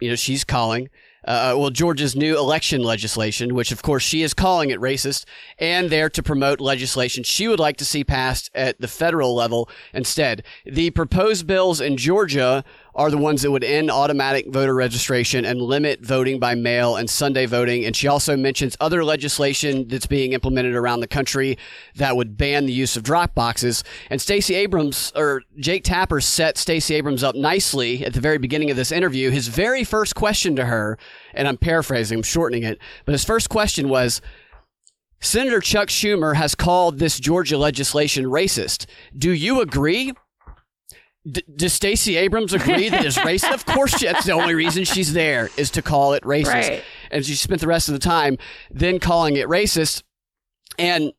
you 0.00 0.08
know, 0.08 0.16
she's 0.16 0.44
calling 0.44 0.88
uh, 1.24 1.54
well, 1.56 1.70
Georgia's 1.70 2.16
new 2.16 2.36
election 2.36 2.82
legislation, 2.82 3.54
which 3.54 3.72
of 3.72 3.82
course 3.82 4.02
she 4.02 4.22
is 4.22 4.34
calling 4.34 4.70
it 4.70 4.80
racist, 4.80 5.24
and 5.58 5.90
there 5.90 6.08
to 6.10 6.22
promote 6.22 6.60
legislation 6.60 7.22
she 7.24 7.48
would 7.48 7.60
like 7.60 7.76
to 7.76 7.84
see 7.84 8.04
passed 8.04 8.50
at 8.54 8.80
the 8.80 8.88
federal 8.88 9.34
level 9.34 9.68
instead. 9.92 10.42
The 10.64 10.90
proposed 10.90 11.46
bills 11.46 11.80
in 11.80 11.96
Georgia 11.96 12.64
are 12.94 13.10
the 13.10 13.18
ones 13.18 13.42
that 13.42 13.50
would 13.50 13.64
end 13.64 13.90
automatic 13.90 14.46
voter 14.48 14.74
registration 14.74 15.44
and 15.44 15.60
limit 15.60 16.00
voting 16.00 16.38
by 16.38 16.54
mail 16.54 16.96
and 16.96 17.08
Sunday 17.08 17.46
voting. 17.46 17.84
And 17.84 17.94
she 17.94 18.08
also 18.08 18.36
mentions 18.36 18.76
other 18.80 19.04
legislation 19.04 19.88
that's 19.88 20.06
being 20.06 20.32
implemented 20.32 20.74
around 20.74 21.00
the 21.00 21.06
country 21.06 21.56
that 21.96 22.16
would 22.16 22.36
ban 22.36 22.66
the 22.66 22.72
use 22.72 22.96
of 22.96 23.02
drop 23.02 23.34
boxes. 23.34 23.84
And 24.10 24.20
Stacey 24.20 24.54
Abrams 24.54 25.12
or 25.14 25.42
Jake 25.58 25.84
Tapper 25.84 26.20
set 26.20 26.58
Stacey 26.58 26.94
Abrams 26.94 27.22
up 27.22 27.34
nicely 27.34 28.04
at 28.04 28.14
the 28.14 28.20
very 28.20 28.38
beginning 28.38 28.70
of 28.70 28.76
this 28.76 28.92
interview. 28.92 29.30
His 29.30 29.48
very 29.48 29.84
first 29.84 30.14
question 30.14 30.56
to 30.56 30.66
her, 30.66 30.98
and 31.34 31.46
I'm 31.46 31.56
paraphrasing, 31.56 32.18
I'm 32.18 32.22
shortening 32.22 32.64
it, 32.64 32.78
but 33.04 33.12
his 33.12 33.24
first 33.24 33.48
question 33.48 33.88
was, 33.88 34.20
Senator 35.22 35.60
Chuck 35.60 35.88
Schumer 35.88 36.34
has 36.34 36.54
called 36.54 36.98
this 36.98 37.20
Georgia 37.20 37.58
legislation 37.58 38.24
racist. 38.24 38.86
Do 39.16 39.30
you 39.30 39.60
agree? 39.60 40.14
D- 41.30 41.42
does 41.54 41.72
Stacey 41.72 42.16
Abrams 42.16 42.52
agree 42.54 42.88
that 42.88 43.04
it's 43.04 43.18
racist? 43.18 43.52
of 43.52 43.66
course, 43.66 43.98
she, 43.98 44.06
that's 44.06 44.24
the 44.24 44.32
only 44.32 44.54
reason 44.54 44.84
she's 44.84 45.12
there 45.12 45.50
is 45.56 45.70
to 45.72 45.82
call 45.82 46.14
it 46.14 46.22
racist. 46.22 46.46
Right. 46.46 46.84
And 47.10 47.24
she 47.24 47.34
spent 47.34 47.60
the 47.60 47.66
rest 47.66 47.88
of 47.88 47.92
the 47.92 47.98
time 47.98 48.38
then 48.70 48.98
calling 48.98 49.36
it 49.36 49.46
racist. 49.46 50.02
And 50.78 51.12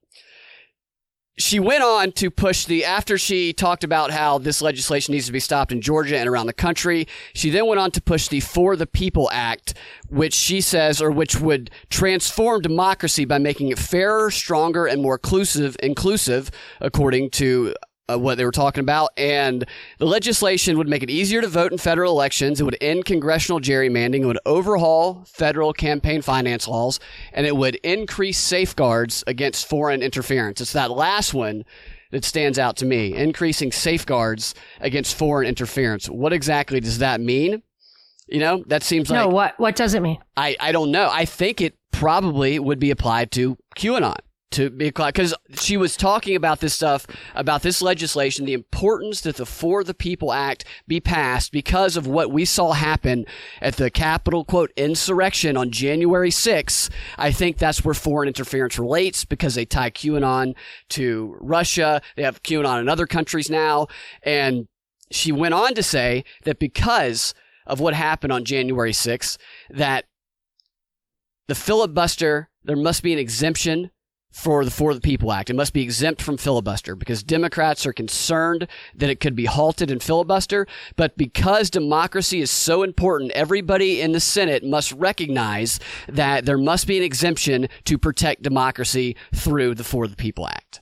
she 1.37 1.59
went 1.59 1.83
on 1.83 2.11
to 2.13 2.29
push 2.29 2.65
the 2.65 2.83
after 2.85 3.17
she 3.17 3.53
talked 3.53 3.83
about 3.83 4.11
how 4.11 4.37
this 4.37 4.61
legislation 4.61 5.13
needs 5.13 5.25
to 5.27 5.31
be 5.31 5.39
stopped 5.39 5.71
in 5.71 5.81
Georgia 5.81 6.17
and 6.17 6.27
around 6.27 6.47
the 6.47 6.53
country. 6.53 7.07
She 7.33 7.49
then 7.49 7.67
went 7.67 7.79
on 7.79 7.91
to 7.91 8.01
push 8.01 8.27
the 8.27 8.39
For 8.41 8.75
the 8.75 8.87
People 8.87 9.29
Act, 9.31 9.73
which 10.09 10.33
she 10.33 10.61
says, 10.61 11.01
or 11.01 11.11
which 11.11 11.39
would 11.39 11.71
transform 11.89 12.61
democracy 12.61 13.25
by 13.25 13.37
making 13.37 13.69
it 13.69 13.79
fairer, 13.79 14.29
stronger, 14.29 14.85
and 14.85 15.01
more 15.01 15.15
inclusive, 15.15 15.75
inclusive, 15.81 16.51
according 16.79 17.29
to 17.31 17.73
uh, 18.11 18.17
what 18.17 18.37
they 18.37 18.45
were 18.45 18.51
talking 18.51 18.81
about. 18.81 19.11
And 19.17 19.65
the 19.97 20.05
legislation 20.05 20.77
would 20.77 20.87
make 20.87 21.03
it 21.03 21.09
easier 21.09 21.41
to 21.41 21.47
vote 21.47 21.71
in 21.71 21.77
federal 21.77 22.11
elections. 22.11 22.59
It 22.59 22.63
would 22.63 22.77
end 22.81 23.05
congressional 23.05 23.59
gerrymandering. 23.59 24.21
It 24.21 24.25
would 24.25 24.39
overhaul 24.45 25.23
federal 25.25 25.73
campaign 25.73 26.21
finance 26.21 26.67
laws, 26.67 26.99
and 27.33 27.45
it 27.45 27.55
would 27.55 27.75
increase 27.75 28.37
safeguards 28.37 29.23
against 29.27 29.67
foreign 29.67 30.01
interference. 30.01 30.61
It's 30.61 30.73
that 30.73 30.91
last 30.91 31.33
one 31.33 31.63
that 32.11 32.25
stands 32.25 32.59
out 32.59 32.75
to 32.77 32.85
me 32.85 33.15
increasing 33.15 33.71
safeguards 33.71 34.53
against 34.79 35.15
foreign 35.15 35.47
interference. 35.47 36.07
What 36.07 36.33
exactly 36.33 36.79
does 36.79 36.99
that 36.99 37.21
mean? 37.21 37.63
You 38.27 38.39
know, 38.39 38.63
that 38.67 38.83
seems 38.83 39.09
like. 39.09 39.19
No, 39.19 39.27
what, 39.27 39.59
what 39.59 39.75
does 39.75 39.93
it 39.93 40.01
mean? 40.01 40.17
I, 40.37 40.55
I 40.59 40.71
don't 40.71 40.91
know. 40.91 41.09
I 41.11 41.25
think 41.25 41.59
it 41.59 41.75
probably 41.91 42.59
would 42.59 42.79
be 42.79 42.91
applied 42.91 43.31
to 43.31 43.57
QAnon 43.75 44.17
to 44.51 44.69
be 44.69 44.91
because 44.91 45.33
she 45.53 45.77
was 45.77 45.95
talking 45.97 46.35
about 46.35 46.59
this 46.59 46.73
stuff 46.73 47.07
about 47.35 47.61
this 47.61 47.81
legislation 47.81 48.45
the 48.45 48.53
importance 48.53 49.21
that 49.21 49.37
the 49.37 49.45
for 49.45 49.83
the 49.83 49.93
people 49.93 50.33
act 50.33 50.65
be 50.87 50.99
passed 50.99 51.51
because 51.51 51.95
of 51.97 52.05
what 52.05 52.31
we 52.31 52.45
saw 52.45 52.73
happen 52.73 53.25
at 53.61 53.77
the 53.77 53.89
capitol 53.89 54.43
quote 54.43 54.71
insurrection 54.75 55.55
on 55.57 55.71
january 55.71 56.29
6th 56.29 56.89
i 57.17 57.31
think 57.31 57.57
that's 57.57 57.83
where 57.83 57.93
foreign 57.93 58.27
interference 58.27 58.77
relates 58.77 59.25
because 59.25 59.55
they 59.55 59.65
tie 59.65 59.89
qanon 59.89 60.53
to 60.89 61.35
russia. 61.39 62.01
They 62.15 62.23
have 62.23 62.43
qanon 62.43 62.81
in 62.81 62.89
other 62.89 63.07
countries 63.07 63.49
now. 63.49 63.87
And 64.23 64.67
she 65.11 65.31
went 65.31 65.53
on 65.53 65.73
to 65.75 65.83
say 65.83 66.23
that 66.43 66.59
because 66.59 67.33
of 67.65 67.79
what 67.79 67.93
happened 67.93 68.33
on 68.33 68.45
january 68.45 68.91
6th 68.91 69.37
that 69.69 70.05
the 71.47 71.55
filibuster 71.55 72.49
there 72.63 72.75
must 72.75 73.03
be 73.03 73.13
an 73.13 73.19
exemption 73.19 73.91
for 74.31 74.63
the 74.65 74.71
For 74.71 74.93
the 74.93 75.01
People 75.01 75.31
Act. 75.31 75.49
It 75.49 75.55
must 75.55 75.73
be 75.73 75.83
exempt 75.83 76.21
from 76.21 76.37
filibuster 76.37 76.95
because 76.95 77.21
Democrats 77.21 77.85
are 77.85 77.93
concerned 77.93 78.67
that 78.95 79.09
it 79.09 79.19
could 79.19 79.35
be 79.35 79.45
halted 79.45 79.91
in 79.91 79.99
filibuster. 79.99 80.65
But 80.95 81.17
because 81.17 81.69
democracy 81.69 82.41
is 82.41 82.49
so 82.49 82.83
important, 82.83 83.31
everybody 83.31 84.01
in 84.01 84.13
the 84.13 84.19
Senate 84.19 84.63
must 84.63 84.91
recognize 84.93 85.79
that 86.07 86.45
there 86.45 86.57
must 86.57 86.87
be 86.87 86.97
an 86.97 87.03
exemption 87.03 87.67
to 87.85 87.97
protect 87.97 88.41
democracy 88.41 89.15
through 89.33 89.75
the 89.75 89.83
For 89.83 90.07
the 90.07 90.15
People 90.15 90.47
Act. 90.47 90.81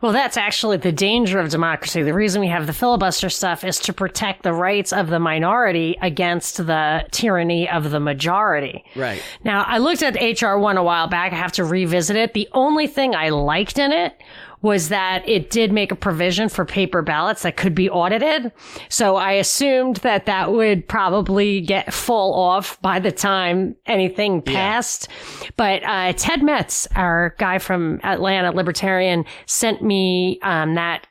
Well, 0.00 0.12
that's 0.12 0.36
actually 0.36 0.76
the 0.76 0.92
danger 0.92 1.40
of 1.40 1.48
democracy. 1.50 2.02
The 2.02 2.14
reason 2.14 2.40
we 2.40 2.48
have 2.48 2.66
the 2.68 2.72
filibuster 2.72 3.28
stuff 3.28 3.64
is 3.64 3.80
to 3.80 3.92
protect 3.92 4.44
the 4.44 4.52
rights 4.52 4.92
of 4.92 5.08
the 5.08 5.18
minority 5.18 5.96
against 6.00 6.58
the 6.58 7.04
tyranny 7.10 7.68
of 7.68 7.90
the 7.90 7.98
majority. 7.98 8.84
Right. 8.94 9.20
Now, 9.42 9.64
I 9.66 9.78
looked 9.78 10.04
at 10.04 10.14
HR1 10.14 10.76
a 10.76 10.82
while 10.84 11.08
back. 11.08 11.32
I 11.32 11.36
have 11.36 11.52
to 11.52 11.64
revisit 11.64 12.16
it. 12.16 12.32
The 12.32 12.48
only 12.52 12.86
thing 12.86 13.16
I 13.16 13.30
liked 13.30 13.78
in 13.78 13.90
it 13.90 14.16
was 14.62 14.88
that 14.88 15.28
it 15.28 15.50
did 15.50 15.72
make 15.72 15.92
a 15.92 15.96
provision 15.96 16.48
for 16.48 16.64
paper 16.64 17.02
ballots 17.02 17.42
that 17.42 17.56
could 17.56 17.74
be 17.74 17.88
audited. 17.88 18.52
So 18.88 19.16
I 19.16 19.32
assumed 19.32 19.96
that 19.98 20.26
that 20.26 20.52
would 20.52 20.88
probably 20.88 21.60
get 21.60 21.92
full 21.92 22.34
off 22.34 22.80
by 22.82 22.98
the 22.98 23.12
time 23.12 23.76
anything 23.86 24.42
passed. 24.42 25.08
Yeah. 25.42 25.48
But 25.56 25.84
uh, 25.84 26.12
Ted 26.14 26.42
Metz, 26.42 26.88
our 26.96 27.34
guy 27.38 27.58
from 27.58 28.00
Atlanta, 28.02 28.50
Libertarian, 28.52 29.24
sent 29.46 29.82
me 29.82 30.38
um, 30.42 30.74
that 30.74 31.06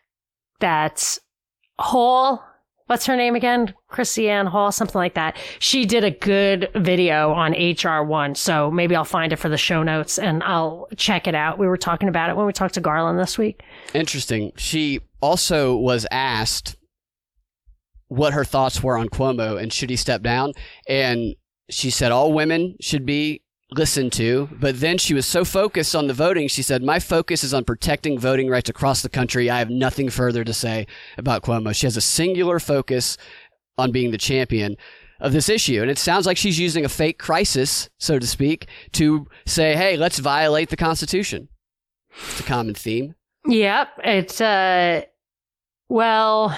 that 0.59 1.19
Hall 1.79 2.43
what's 2.87 3.05
her 3.05 3.15
name 3.15 3.35
again? 3.35 3.73
Christiane 3.87 4.47
Hall, 4.47 4.71
something 4.71 4.97
like 4.97 5.13
that. 5.13 5.37
She 5.59 5.85
did 5.85 6.03
a 6.03 6.11
good 6.11 6.69
video 6.75 7.31
on 7.31 7.53
HR1. 7.53 8.35
So 8.35 8.71
maybe 8.71 8.95
I'll 8.95 9.05
find 9.05 9.31
it 9.31 9.37
for 9.37 9.49
the 9.49 9.57
show 9.57 9.83
notes 9.83 10.17
and 10.17 10.43
I'll 10.43 10.87
check 10.97 11.27
it 11.27 11.35
out. 11.35 11.59
We 11.59 11.67
were 11.67 11.77
talking 11.77 12.09
about 12.09 12.29
it 12.29 12.35
when 12.35 12.45
we 12.45 12.53
talked 12.53 12.73
to 12.73 12.81
Garland 12.81 13.19
this 13.19 13.37
week. 13.37 13.61
Interesting. 13.93 14.51
She 14.57 15.01
also 15.21 15.75
was 15.77 16.07
asked 16.11 16.75
what 18.07 18.33
her 18.33 18.45
thoughts 18.45 18.81
were 18.81 18.97
on 18.97 19.09
Cuomo 19.09 19.61
and 19.61 19.71
should 19.71 19.89
he 19.89 19.95
step 19.95 20.21
down. 20.21 20.53
And 20.87 21.35
she 21.69 21.89
said 21.89 22.11
all 22.11 22.31
women 22.31 22.75
should 22.79 23.05
be 23.05 23.41
listened 23.71 24.13
to, 24.13 24.49
but 24.53 24.79
then 24.79 24.97
she 24.97 25.13
was 25.13 25.25
so 25.25 25.43
focused 25.43 25.95
on 25.95 26.07
the 26.07 26.13
voting, 26.13 26.47
she 26.47 26.61
said, 26.61 26.83
My 26.83 26.99
focus 26.99 27.43
is 27.43 27.53
on 27.53 27.65
protecting 27.65 28.17
voting 28.17 28.49
rights 28.49 28.69
across 28.69 29.01
the 29.01 29.09
country. 29.09 29.49
I 29.49 29.59
have 29.59 29.69
nothing 29.69 30.09
further 30.09 30.43
to 30.43 30.53
say 30.53 30.87
about 31.17 31.43
Cuomo. 31.43 31.75
She 31.75 31.85
has 31.85 31.97
a 31.97 32.01
singular 32.01 32.59
focus 32.59 33.17
on 33.77 33.91
being 33.91 34.11
the 34.11 34.17
champion 34.17 34.77
of 35.19 35.33
this 35.33 35.49
issue. 35.49 35.81
And 35.81 35.91
it 35.91 35.97
sounds 35.97 36.25
like 36.25 36.37
she's 36.37 36.59
using 36.59 36.85
a 36.85 36.89
fake 36.89 37.19
crisis, 37.19 37.89
so 37.97 38.19
to 38.19 38.27
speak, 38.27 38.67
to 38.93 39.27
say, 39.45 39.75
hey, 39.75 39.97
let's 39.97 40.19
violate 40.19 40.69
the 40.69 40.77
Constitution. 40.77 41.49
It's 42.11 42.39
a 42.39 42.43
common 42.43 42.73
theme. 42.73 43.15
Yep. 43.47 43.89
It's, 44.03 44.41
uh, 44.41 45.03
well, 45.89 46.57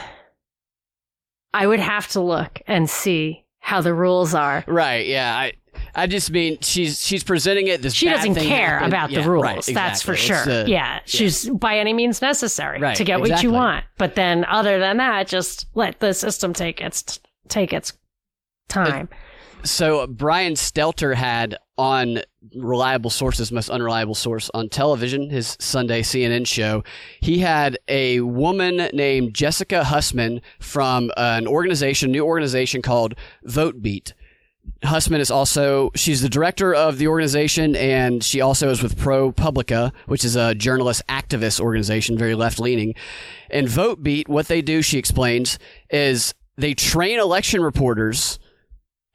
I 1.53 1.67
would 1.67 1.79
have 1.79 2.07
to 2.09 2.21
look 2.21 2.61
and 2.67 2.89
see 2.89 3.45
how 3.59 3.81
the 3.81 3.93
rules 3.93 4.33
are. 4.33 4.63
Right. 4.67 5.05
Yeah. 5.07 5.35
I, 5.35 5.53
I 5.99 6.07
just 6.07 6.31
mean 6.31 6.57
she's 6.61 7.05
she's 7.05 7.23
presenting 7.23 7.67
it. 7.67 7.81
This 7.81 7.93
way. 7.93 7.97
she 7.97 8.09
doesn't 8.09 8.35
care 8.35 8.75
happened. 8.75 8.93
about 8.93 9.11
yeah, 9.11 9.21
the 9.21 9.29
rules. 9.29 9.43
Right, 9.43 9.57
exactly. 9.57 9.73
That's 9.73 10.01
for 10.01 10.15
sure. 10.15 10.49
Uh, 10.49 10.65
yeah, 10.65 11.01
she's 11.05 11.45
yeah. 11.45 11.53
by 11.53 11.77
any 11.77 11.91
means 11.91 12.21
necessary 12.21 12.79
right, 12.79 12.95
to 12.95 13.03
get 13.03 13.19
exactly. 13.19 13.31
what 13.31 13.43
you 13.43 13.51
want. 13.51 13.85
But 13.97 14.15
then, 14.15 14.45
other 14.45 14.79
than 14.79 14.97
that, 14.97 15.27
just 15.27 15.65
let 15.75 15.99
the 15.99 16.13
system 16.13 16.53
take 16.53 16.79
its 16.79 17.19
take 17.49 17.73
its 17.73 17.93
time. 18.69 19.09
So 19.63 20.07
Brian 20.07 20.53
Stelter 20.53 21.15
had 21.15 21.57
on 21.77 22.21
reliable 22.55 23.09
sources, 23.09 23.51
most 23.51 23.69
unreliable 23.69 24.15
source 24.15 24.49
on 24.53 24.69
television, 24.69 25.29
his 25.29 25.57
Sunday 25.59 26.01
CNN 26.01 26.47
show. 26.47 26.83
He 27.19 27.39
had 27.39 27.77
a 27.89 28.21
woman 28.21 28.89
named 28.93 29.33
Jessica 29.33 29.83
Huseman 29.85 30.41
from 30.59 31.11
an 31.17 31.45
organization, 31.45 32.11
new 32.11 32.25
organization 32.25 32.81
called 32.81 33.15
VoteBeat 33.45 34.13
Huseman 34.83 35.19
is 35.19 35.29
also 35.29 35.91
she's 35.95 36.21
the 36.21 36.29
director 36.29 36.73
of 36.73 36.97
the 36.97 37.07
organization 37.07 37.75
and 37.75 38.23
she 38.23 38.41
also 38.41 38.69
is 38.69 38.81
with 38.81 38.97
ProPublica, 38.97 39.91
which 40.07 40.23
is 40.23 40.35
a 40.35 40.55
journalist 40.55 41.01
activist 41.09 41.59
organization, 41.59 42.17
very 42.17 42.35
left 42.35 42.59
leaning. 42.59 42.95
And 43.49 43.67
VoteBeat, 43.67 44.27
what 44.27 44.47
they 44.47 44.61
do, 44.61 44.81
she 44.81 44.97
explains, 44.97 45.59
is 45.89 46.33
they 46.57 46.73
train 46.73 47.19
election 47.19 47.61
reporters 47.61 48.39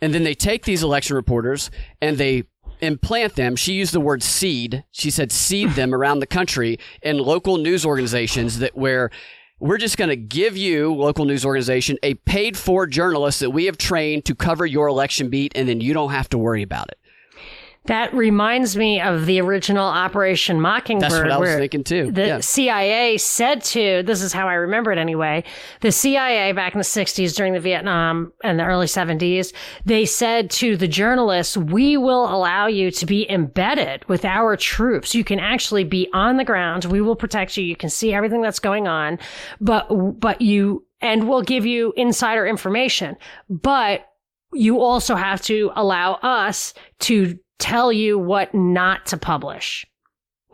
and 0.00 0.12
then 0.12 0.24
they 0.24 0.34
take 0.34 0.64
these 0.64 0.82
election 0.82 1.16
reporters 1.16 1.70
and 2.00 2.18
they 2.18 2.44
implant 2.80 3.36
them. 3.36 3.56
She 3.56 3.74
used 3.74 3.92
the 3.94 4.00
word 4.00 4.22
seed. 4.22 4.84
She 4.90 5.10
said 5.10 5.32
seed 5.32 5.70
them 5.70 5.94
around 5.94 6.18
the 6.18 6.26
country 6.26 6.78
in 7.02 7.18
local 7.18 7.56
news 7.56 7.86
organizations 7.86 8.58
that 8.58 8.76
where 8.76 9.10
we're 9.64 9.79
just 9.79 9.96
going 9.96 10.11
to 10.11 10.16
give 10.16 10.59
you, 10.59 10.92
local 10.92 11.24
news 11.24 11.42
organization, 11.42 11.96
a 12.03 12.12
paid 12.12 12.55
for 12.55 12.87
journalist 12.87 13.40
that 13.40 13.48
we 13.48 13.64
have 13.64 13.79
trained 13.79 14.27
to 14.27 14.35
cover 14.35 14.66
your 14.66 14.88
election 14.88 15.31
beat, 15.31 15.53
and 15.55 15.66
then 15.66 15.81
you 15.81 15.94
don't 15.94 16.11
have 16.11 16.29
to 16.29 16.37
worry 16.37 16.61
about 16.61 16.88
it. 16.88 16.98
That 17.87 18.14
reminds 18.14 18.79
me 18.79 18.99
of 18.99 19.27
the 19.27 19.40
original 19.42 19.87
Operation 19.87 20.59
Mockingbird. 20.59 21.11
That's 21.11 21.23
what 21.23 21.31
I 21.31 21.37
was 21.37 21.55
thinking 21.55 21.85
too. 21.85 22.11
The 22.11 22.27
yeah. 22.27 22.40
CIA 22.40 23.18
said 23.18 23.62
to, 23.64 24.03
this 24.03 24.23
is 24.23 24.33
how 24.33 24.49
I 24.49 24.55
remember 24.55 24.90
it 24.90 24.99
anyway, 24.99 25.44
the 25.83 25.92
CIA 25.92 26.53
back 26.53 26.73
in 26.73 26.79
the 26.79 26.85
60s 26.85 27.37
during 27.37 27.53
the 27.53 27.61
Vietnam 27.61 28.33
and 28.42 28.59
the 28.59 28.64
early 28.64 28.87
70s, 28.87 29.53
they 29.85 30.07
said 30.07 30.51
to 30.53 30.79
the 30.79 30.88
journalists, 30.88 31.59
we 31.59 31.99
will 31.99 32.25
allow 32.25 32.66
you 32.66 32.90
to 32.90 33.05
be 33.05 33.31
embedded 33.31 34.09
with 34.09 34.25
our 34.25 34.57
troops. 34.57 35.14
You 35.14 35.23
can 35.23 35.38
actually 35.38 35.85
be 35.85 36.09
on 36.14 36.38
the 36.38 36.44
ground. 36.44 36.87
We 36.87 37.03
will 37.03 37.16
protect 37.16 37.59
you. 37.59 37.64
You 37.64 37.77
can 37.77 37.90
see 37.90 38.14
everything 38.14 38.40
that's 38.40 38.61
going 38.61 38.88
on, 38.88 39.18
but, 39.61 39.88
but 40.18 40.40
you, 40.40 40.87
and 41.03 41.29
we'll 41.29 41.42
give 41.42 41.66
you 41.66 41.92
insider 41.99 42.47
information, 42.47 43.16
but 43.51 44.07
you 44.55 44.81
also 44.81 45.16
have 45.16 45.42
to 45.42 45.70
allow 45.75 46.14
us 46.23 46.73
to 47.01 47.38
tell 47.58 47.92
you 47.92 48.18
what 48.18 48.54
not 48.54 49.06
to 49.06 49.16
publish 49.16 49.86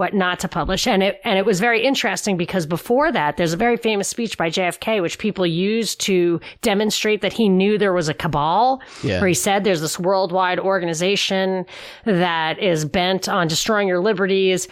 what 0.00 0.14
not 0.14 0.40
to 0.40 0.48
publish. 0.48 0.86
And 0.86 1.02
it, 1.02 1.20
and 1.24 1.38
it 1.38 1.44
was 1.44 1.60
very 1.60 1.84
interesting 1.84 2.38
because 2.38 2.64
before 2.64 3.12
that, 3.12 3.36
there's 3.36 3.52
a 3.52 3.56
very 3.58 3.76
famous 3.76 4.08
speech 4.08 4.38
by 4.38 4.48
JFK, 4.48 5.02
which 5.02 5.18
people 5.18 5.44
used 5.44 6.00
to 6.00 6.40
demonstrate 6.62 7.20
that 7.20 7.34
he 7.34 7.50
knew 7.50 7.76
there 7.76 7.92
was 7.92 8.08
a 8.08 8.14
cabal, 8.14 8.80
yeah. 9.02 9.20
where 9.20 9.28
he 9.28 9.34
said 9.34 9.62
there's 9.62 9.82
this 9.82 9.98
worldwide 9.98 10.58
organization 10.58 11.66
that 12.06 12.58
is 12.58 12.86
bent 12.86 13.28
on 13.28 13.46
destroying 13.46 13.86
your 13.88 14.00
liberties. 14.00 14.68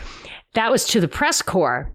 That 0.54 0.70
was 0.70 0.86
to 0.86 0.98
the 0.98 1.08
press 1.08 1.42
corps 1.42 1.92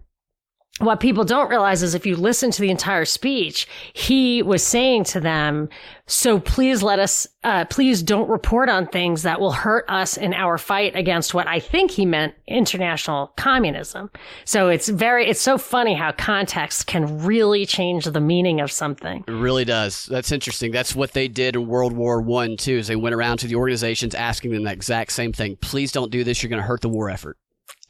what 0.80 0.98
people 0.98 1.24
don't 1.24 1.50
realize 1.50 1.84
is 1.84 1.94
if 1.94 2.04
you 2.04 2.16
listen 2.16 2.50
to 2.50 2.60
the 2.60 2.70
entire 2.70 3.04
speech, 3.04 3.68
he 3.92 4.42
was 4.42 4.62
saying 4.62 5.04
to 5.04 5.20
them, 5.20 5.68
so 6.06 6.40
please 6.40 6.82
let 6.82 6.98
us, 6.98 7.28
uh, 7.44 7.64
please 7.66 8.02
don't 8.02 8.28
report 8.28 8.68
on 8.68 8.88
things 8.88 9.22
that 9.22 9.40
will 9.40 9.52
hurt 9.52 9.84
us 9.88 10.16
in 10.16 10.34
our 10.34 10.58
fight 10.58 10.96
against 10.96 11.32
what 11.32 11.46
I 11.46 11.60
think 11.60 11.92
he 11.92 12.04
meant 12.04 12.34
international 12.48 13.32
communism. 13.36 14.10
So 14.44 14.68
it's 14.68 14.88
very, 14.88 15.28
it's 15.28 15.40
so 15.40 15.58
funny 15.58 15.94
how 15.94 16.10
context 16.10 16.88
can 16.88 17.24
really 17.24 17.66
change 17.66 18.06
the 18.06 18.20
meaning 18.20 18.60
of 18.60 18.72
something. 18.72 19.24
It 19.28 19.32
really 19.32 19.64
does. 19.64 20.06
That's 20.06 20.32
interesting. 20.32 20.72
That's 20.72 20.96
what 20.96 21.12
they 21.12 21.28
did 21.28 21.54
in 21.54 21.68
World 21.68 21.92
War 21.92 22.20
One 22.20 22.56
too, 22.56 22.78
is 22.78 22.88
they 22.88 22.96
went 22.96 23.14
around 23.14 23.38
to 23.38 23.46
the 23.46 23.54
organizations 23.54 24.14
asking 24.14 24.52
them 24.52 24.64
the 24.64 24.72
exact 24.72 25.12
same 25.12 25.32
thing. 25.32 25.56
Please 25.60 25.92
don't 25.92 26.10
do 26.10 26.24
this. 26.24 26.42
You're 26.42 26.50
going 26.50 26.60
to 26.62 26.66
hurt 26.66 26.80
the 26.80 26.88
war 26.88 27.08
effort. 27.08 27.38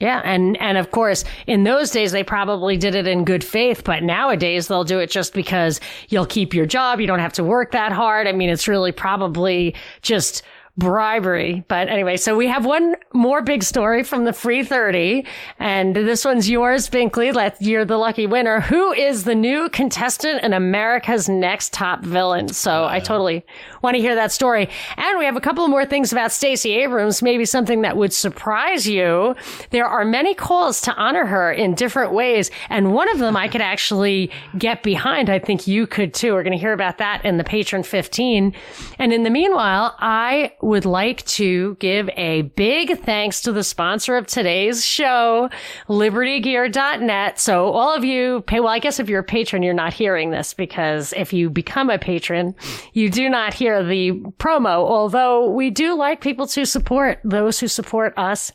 Yeah, 0.01 0.21
and 0.25 0.61
and 0.61 0.77
of 0.77 0.91
course, 0.91 1.25
in 1.47 1.63
those 1.63 1.91
days 1.91 2.11
they 2.11 2.25
probably 2.25 2.77
did 2.77 2.97
it 2.97 3.07
in 3.07 3.25
good 3.25 3.45
faith, 3.45 3.85
but 3.85 4.03
nowadays 4.03 4.67
they'll 4.67 4.83
do 4.83 4.99
it 4.99 5.09
just 5.09 5.33
because 5.33 5.79
you'll 6.09 6.27
keep 6.27 6.53
your 6.53 6.67
job, 6.67 7.01
you 7.01 7.07
don't 7.07 7.21
have 7.21 7.33
to 7.35 7.45
work 7.45 7.71
that 7.73 7.93
hard. 7.93 8.27
I 8.27 8.33
mean, 8.33 8.51
it's 8.51 8.67
really 8.67 8.91
probably 8.91 9.75
just 10.03 10.43
bribery. 10.77 11.65
But 11.69 11.89
anyway, 11.89 12.17
so 12.17 12.37
we 12.37 12.49
have 12.49 12.67
one 12.67 12.97
more 13.13 13.43
big 13.43 13.63
story 13.63 14.03
from 14.03 14.25
the 14.25 14.33
free 14.33 14.65
30 14.65 15.25
and 15.61 15.95
this 15.95 16.25
one's 16.25 16.51
yours, 16.51 16.91
Binkley. 16.91 17.33
Let 17.33 17.63
you're 17.63 17.85
the 17.85 17.97
lucky 17.97 18.27
winner. 18.27 18.61
Who 18.61 18.93
is 18.93 19.23
the 19.23 19.37
new 19.37 19.69
contestant 19.69 20.43
in 20.43 20.53
America's 20.53 21.29
next 21.29 21.73
top 21.73 22.03
villain? 22.03 22.49
So 22.49 22.87
I 22.87 22.99
totally 22.99 23.47
want 23.83 23.95
to 23.95 24.01
hear 24.01 24.17
that 24.17 24.33
story. 24.33 24.69
And 24.97 25.19
we 25.19 25.25
have 25.27 25.37
a 25.37 25.41
couple 25.41 25.67
more 25.69 25.87
things 25.87 26.11
about 26.11 26.33
Stacey 26.33 26.73
Abrams, 26.73 27.23
maybe 27.23 27.45
something 27.45 27.83
that 27.83 27.97
would 27.97 28.13
surprise 28.13 28.89
you. 28.89 29.37
There 29.71 29.87
are 29.87 30.05
many 30.05 30.35
calls 30.35 30.81
to 30.83 30.95
honor 30.95 31.25
her 31.25 31.53
in 31.53 31.75
different 31.75 32.13
ways. 32.13 32.51
And 32.69 32.93
one 32.93 33.09
of 33.11 33.19
them 33.21 33.37
I 33.37 33.47
could 33.47 33.61
actually 33.61 34.33
get 34.59 34.83
behind. 34.83 35.31
I 35.31 35.39
think 35.39 35.69
you 35.69 35.87
could 35.87 36.15
too. 36.15 36.33
We're 36.33 36.43
going 36.43 36.53
to 36.53 36.59
hear 36.59 36.73
about 36.73 36.99
that 36.99 37.25
in 37.25 37.37
the 37.37 37.45
patron 37.45 37.85
15. 37.85 38.53
And 38.99 39.13
in 39.13 39.23
the 39.23 39.31
meanwhile, 39.31 39.95
I 40.01 40.53
would 40.65 40.85
like 40.85 41.25
to 41.27 41.77
give 41.77 42.09
a 42.17 42.43
big 42.43 42.99
thanks 43.01 43.43
to 43.43 43.53
the 43.53 43.63
sponsor 43.65 44.17
of 44.17 44.27
today's 44.27 44.85
show, 44.85 45.51
libertygear.net. 45.89 47.39
So 47.39 47.71
all 47.71 47.95
of 47.95 48.05
you 48.05 48.43
pay, 48.43 48.61
well, 48.61 48.73
I 48.73 48.79
guess 48.79 48.99
if 48.99 49.09
you're 49.09 49.21
a 49.21 49.25
patron, 49.25 49.63
you're 49.63 49.75
not 49.75 49.93
hearing 49.93 50.31
this 50.31 50.55
because 50.55 51.13
if 51.15 51.33
you 51.33 51.51
become 51.51 51.91
a 51.91 51.99
patron, 51.99 52.55
you 52.93 53.11
do 53.11 53.29
not 53.29 53.55
hear 53.55 53.85
the 53.85 54.13
promo, 54.39 54.89
although 54.89 55.51
we 55.51 55.71
do 55.71 55.95
like 55.95 56.21
people 56.21 56.47
to 56.49 56.65
support 56.65 57.21
those 57.25 57.61
who 57.61 57.69
support 57.69 58.15
us 58.17 58.53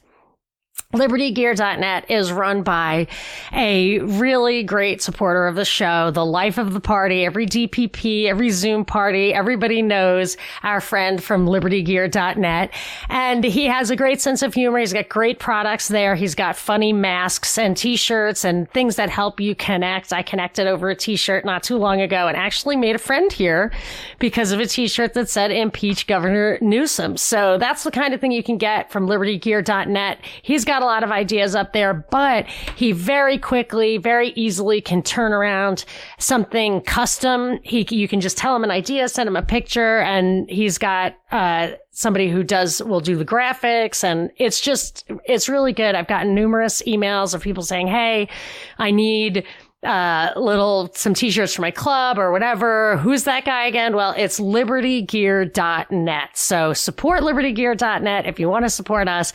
LibertyGear.net 0.92 2.10
is 2.10 2.32
run 2.32 2.64
by 2.64 3.06
a 3.54 4.00
really 4.00 4.64
great 4.64 5.04
supporter 5.04 5.46
of 5.46 5.54
the 5.54 5.64
show, 5.64 6.10
the 6.10 6.26
life 6.26 6.58
of 6.58 6.74
the 6.74 6.80
party, 6.80 7.24
every 7.24 7.46
DPP, 7.46 8.26
every 8.26 8.50
Zoom 8.50 8.84
party. 8.86 9.32
Everybody 9.32 9.84
knows 9.84 10.36
our 10.64 10.82
friend 10.82 11.24
from 11.24 11.46
LibertyGear.net. 11.46 12.74
And 13.08 13.44
he 13.44 13.66
has 13.66 13.92
a 13.92 13.96
great 13.96 14.20
sense 14.20 14.42
of 14.42 14.56
humor. 14.56 14.80
He's 14.80 14.92
got 14.92 15.10
great 15.10 15.38
products 15.38 15.90
there. 15.90 16.16
He's 16.16 16.34
got 16.34 16.56
funny 16.58 16.92
masks 16.92 17.60
and 17.60 17.78
t-shirts 17.78 18.44
and 18.44 18.68
things 18.72 18.96
that 18.96 19.12
help 19.12 19.40
you 19.40 19.54
connect. 19.54 20.12
I 20.12 20.24
connected 20.24 20.66
over 20.66 20.90
a 20.90 20.96
t-shirt 20.96 21.46
not 21.46 21.62
too 21.62 21.78
long 21.78 22.02
ago 22.02 22.28
and 22.28 22.36
actually 22.36 22.78
made 22.78 22.96
a 22.96 23.00
friend 23.00 23.32
here 23.32 23.72
because 24.18 24.52
of 24.52 24.60
a 24.60 24.66
t-shirt 24.66 25.14
that 25.14 25.30
said 25.30 25.52
impeach 25.52 26.08
Governor 26.08 26.58
Newsom. 26.62 27.16
So 27.16 27.60
that's 27.60 27.84
the 27.84 27.92
kind 27.92 28.16
of 28.16 28.20
thing 28.20 28.32
you 28.32 28.42
can 28.42 28.58
get 28.58 28.92
from 28.92 29.06
LibertyGear.net. 29.06 30.18
He's 30.42 30.66
got 30.66 30.79
a 30.82 30.86
lot 30.86 31.04
of 31.04 31.12
ideas 31.12 31.56
up 31.56 31.74
there, 31.74 31.94
but 31.94 32.48
he 32.76 32.92
very 32.92 33.38
quickly, 33.38 33.98
very 33.98 34.30
easily 34.30 34.82
can 34.82 35.02
turn 35.02 35.32
around 35.32 35.86
something 36.18 36.82
custom. 36.82 37.60
He, 37.64 37.88
you 37.90 38.08
can 38.08 38.22
just 38.22 38.38
tell 38.38 38.56
him 38.56 38.64
an 38.64 38.72
idea, 38.72 39.08
send 39.10 39.28
him 39.28 39.36
a 39.36 39.42
picture, 39.42 40.00
and 40.00 40.50
he's 40.50 40.78
got, 40.78 41.16
uh, 41.32 41.72
somebody 41.92 42.30
who 42.30 42.44
does, 42.44 42.82
will 42.84 43.02
do 43.02 43.18
the 43.18 43.26
graphics. 43.26 44.04
And 44.04 44.32
it's 44.38 44.62
just, 44.62 45.06
it's 45.26 45.50
really 45.50 45.74
good. 45.74 45.96
I've 45.96 46.08
gotten 46.08 46.34
numerous 46.34 46.82
emails 46.88 47.34
of 47.34 47.42
people 47.42 47.64
saying, 47.64 47.88
Hey, 47.88 48.30
I 48.78 48.92
need, 48.92 49.46
uh, 49.84 50.32
little, 50.36 50.92
some 50.94 51.14
t-shirts 51.14 51.54
for 51.54 51.62
my 51.62 51.72
club 51.72 52.18
or 52.20 52.32
whatever. 52.32 52.98
Who's 52.98 53.24
that 53.24 53.46
guy 53.46 53.66
again? 53.66 53.96
Well, 53.96 54.14
it's 54.18 54.40
libertygear.net. 54.40 56.30
So 56.38 56.74
support 56.74 57.22
libertygear.net 57.22 58.26
if 58.26 58.40
you 58.40 58.50
want 58.50 58.66
to 58.66 58.70
support 58.70 59.08
us. 59.08 59.32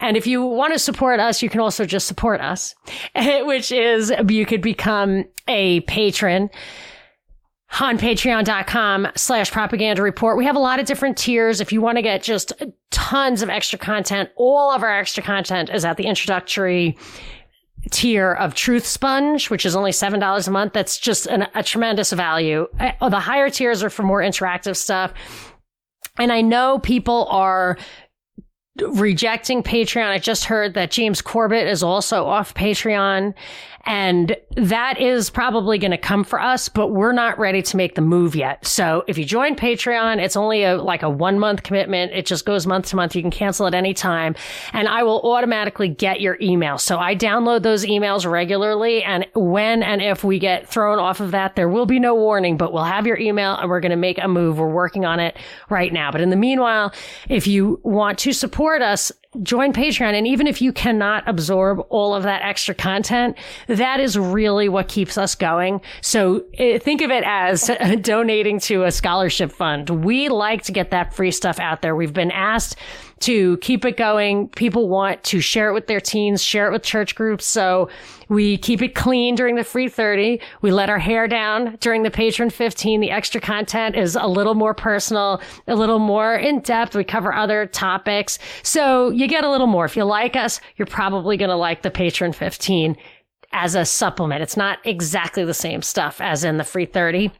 And 0.00 0.16
if 0.16 0.26
you 0.26 0.44
want 0.44 0.72
to 0.72 0.78
support 0.78 1.20
us, 1.20 1.42
you 1.42 1.50
can 1.50 1.60
also 1.60 1.84
just 1.84 2.06
support 2.06 2.40
us, 2.40 2.74
which 3.14 3.70
is 3.70 4.12
you 4.28 4.46
could 4.46 4.62
become 4.62 5.24
a 5.46 5.80
patron 5.82 6.50
on 7.78 7.98
patreon.com 7.98 9.08
slash 9.14 9.52
propaganda 9.52 10.02
report. 10.02 10.36
We 10.36 10.44
have 10.44 10.56
a 10.56 10.60
lot 10.60 10.80
of 10.80 10.86
different 10.86 11.16
tiers. 11.16 11.60
If 11.60 11.72
you 11.72 11.80
want 11.80 11.98
to 11.98 12.02
get 12.02 12.22
just 12.22 12.52
tons 12.90 13.42
of 13.42 13.48
extra 13.48 13.78
content, 13.78 14.30
all 14.36 14.72
of 14.72 14.82
our 14.82 14.98
extra 14.98 15.22
content 15.22 15.70
is 15.70 15.84
at 15.84 15.96
the 15.96 16.06
introductory 16.06 16.98
tier 17.90 18.32
of 18.32 18.54
Truth 18.54 18.86
Sponge, 18.86 19.50
which 19.50 19.64
is 19.64 19.76
only 19.76 19.92
$7 19.92 20.48
a 20.48 20.50
month. 20.50 20.72
That's 20.72 20.98
just 20.98 21.26
an, 21.26 21.46
a 21.54 21.62
tremendous 21.62 22.12
value. 22.12 22.66
The 22.78 23.20
higher 23.20 23.50
tiers 23.50 23.82
are 23.82 23.90
for 23.90 24.02
more 24.02 24.20
interactive 24.20 24.76
stuff. 24.76 25.12
And 26.18 26.32
I 26.32 26.40
know 26.40 26.78
people 26.80 27.26
are 27.30 27.78
rejecting 28.88 29.62
Patreon. 29.62 30.08
I 30.08 30.18
just 30.18 30.44
heard 30.44 30.74
that 30.74 30.90
James 30.90 31.22
Corbett 31.22 31.66
is 31.66 31.82
also 31.82 32.24
off 32.24 32.54
Patreon. 32.54 33.34
And 33.86 34.36
that 34.56 35.00
is 35.00 35.30
probably 35.30 35.78
going 35.78 35.90
to 35.90 35.98
come 35.98 36.22
for 36.22 36.40
us, 36.40 36.68
but 36.68 36.88
we're 36.88 37.12
not 37.12 37.38
ready 37.38 37.62
to 37.62 37.76
make 37.76 37.94
the 37.94 38.02
move 38.02 38.36
yet. 38.36 38.66
So 38.66 39.04
if 39.06 39.16
you 39.16 39.24
join 39.24 39.56
Patreon, 39.56 40.22
it's 40.22 40.36
only 40.36 40.64
a, 40.64 40.76
like 40.76 41.02
a 41.02 41.08
one 41.08 41.38
month 41.38 41.62
commitment. 41.62 42.12
It 42.12 42.26
just 42.26 42.44
goes 42.44 42.66
month 42.66 42.88
to 42.88 42.96
month. 42.96 43.16
You 43.16 43.22
can 43.22 43.30
cancel 43.30 43.66
at 43.66 43.74
any 43.74 43.94
time 43.94 44.34
and 44.72 44.86
I 44.86 45.02
will 45.02 45.20
automatically 45.22 45.88
get 45.88 46.20
your 46.20 46.36
email. 46.42 46.76
So 46.76 46.98
I 46.98 47.16
download 47.16 47.62
those 47.62 47.84
emails 47.84 48.30
regularly. 48.30 49.02
And 49.02 49.26
when 49.34 49.82
and 49.82 50.02
if 50.02 50.24
we 50.24 50.38
get 50.38 50.68
thrown 50.68 50.98
off 50.98 51.20
of 51.20 51.30
that, 51.30 51.56
there 51.56 51.68
will 51.68 51.86
be 51.86 51.98
no 51.98 52.14
warning, 52.14 52.56
but 52.58 52.72
we'll 52.72 52.84
have 52.84 53.06
your 53.06 53.18
email 53.18 53.56
and 53.56 53.70
we're 53.70 53.80
going 53.80 53.90
to 53.90 53.96
make 53.96 54.18
a 54.22 54.28
move. 54.28 54.58
We're 54.58 54.68
working 54.68 55.04
on 55.06 55.20
it 55.20 55.38
right 55.70 55.92
now. 55.92 56.10
But 56.10 56.20
in 56.20 56.28
the 56.28 56.36
meanwhile, 56.36 56.92
if 57.28 57.46
you 57.46 57.80
want 57.82 58.18
to 58.20 58.32
support 58.32 58.82
us, 58.82 59.10
join 59.42 59.72
Patreon. 59.72 60.14
And 60.14 60.26
even 60.26 60.46
if 60.46 60.60
you 60.60 60.72
cannot 60.72 61.22
absorb 61.28 61.80
all 61.88 62.14
of 62.14 62.24
that 62.24 62.42
extra 62.42 62.74
content, 62.74 63.36
that 63.68 64.00
is 64.00 64.18
really 64.18 64.68
what 64.68 64.88
keeps 64.88 65.16
us 65.16 65.34
going. 65.34 65.80
So 66.00 66.44
eh, 66.58 66.78
think 66.78 67.00
of 67.00 67.10
it 67.10 67.22
as 67.24 67.70
donating 68.00 68.58
to 68.60 68.84
a 68.84 68.90
scholarship 68.90 69.52
fund. 69.52 69.88
We 70.04 70.28
like 70.28 70.64
to 70.64 70.72
get 70.72 70.90
that 70.90 71.14
free 71.14 71.30
stuff 71.30 71.60
out 71.60 71.80
there. 71.80 71.94
We've 71.94 72.12
been 72.12 72.32
asked 72.32 72.76
to 73.20 73.58
keep 73.58 73.84
it 73.84 73.96
going. 73.96 74.48
People 74.48 74.88
want 74.88 75.22
to 75.24 75.40
share 75.40 75.68
it 75.68 75.74
with 75.74 75.86
their 75.86 76.00
teens, 76.00 76.42
share 76.42 76.66
it 76.66 76.72
with 76.72 76.82
church 76.82 77.14
groups. 77.14 77.44
So 77.44 77.88
we 78.28 78.56
keep 78.56 78.80
it 78.82 78.94
clean 78.94 79.34
during 79.34 79.56
the 79.56 79.64
free 79.64 79.88
30. 79.88 80.40
We 80.62 80.70
let 80.70 80.88
our 80.88 80.98
hair 80.98 81.28
down 81.28 81.76
during 81.80 82.02
the 82.02 82.10
patron 82.10 82.50
15. 82.50 83.00
The 83.00 83.10
extra 83.10 83.40
content 83.40 83.94
is 83.94 84.16
a 84.16 84.26
little 84.26 84.54
more 84.54 84.74
personal, 84.74 85.40
a 85.66 85.74
little 85.74 85.98
more 85.98 86.34
in 86.34 86.60
depth. 86.60 86.96
We 86.96 87.04
cover 87.04 87.32
other 87.32 87.66
topics. 87.66 88.38
So 88.62 89.10
you 89.10 89.28
get 89.28 89.44
a 89.44 89.50
little 89.50 89.66
more. 89.66 89.84
If 89.84 89.96
you 89.96 90.04
like 90.04 90.34
us, 90.34 90.60
you're 90.76 90.86
probably 90.86 91.36
going 91.36 91.50
to 91.50 91.56
like 91.56 91.82
the 91.82 91.90
patron 91.90 92.32
15 92.32 92.96
as 93.52 93.74
a 93.74 93.84
supplement. 93.84 94.42
It's 94.42 94.56
not 94.56 94.78
exactly 94.84 95.44
the 95.44 95.54
same 95.54 95.82
stuff 95.82 96.20
as 96.20 96.44
in 96.44 96.56
the 96.56 96.64
free 96.64 96.86
30. 96.86 97.32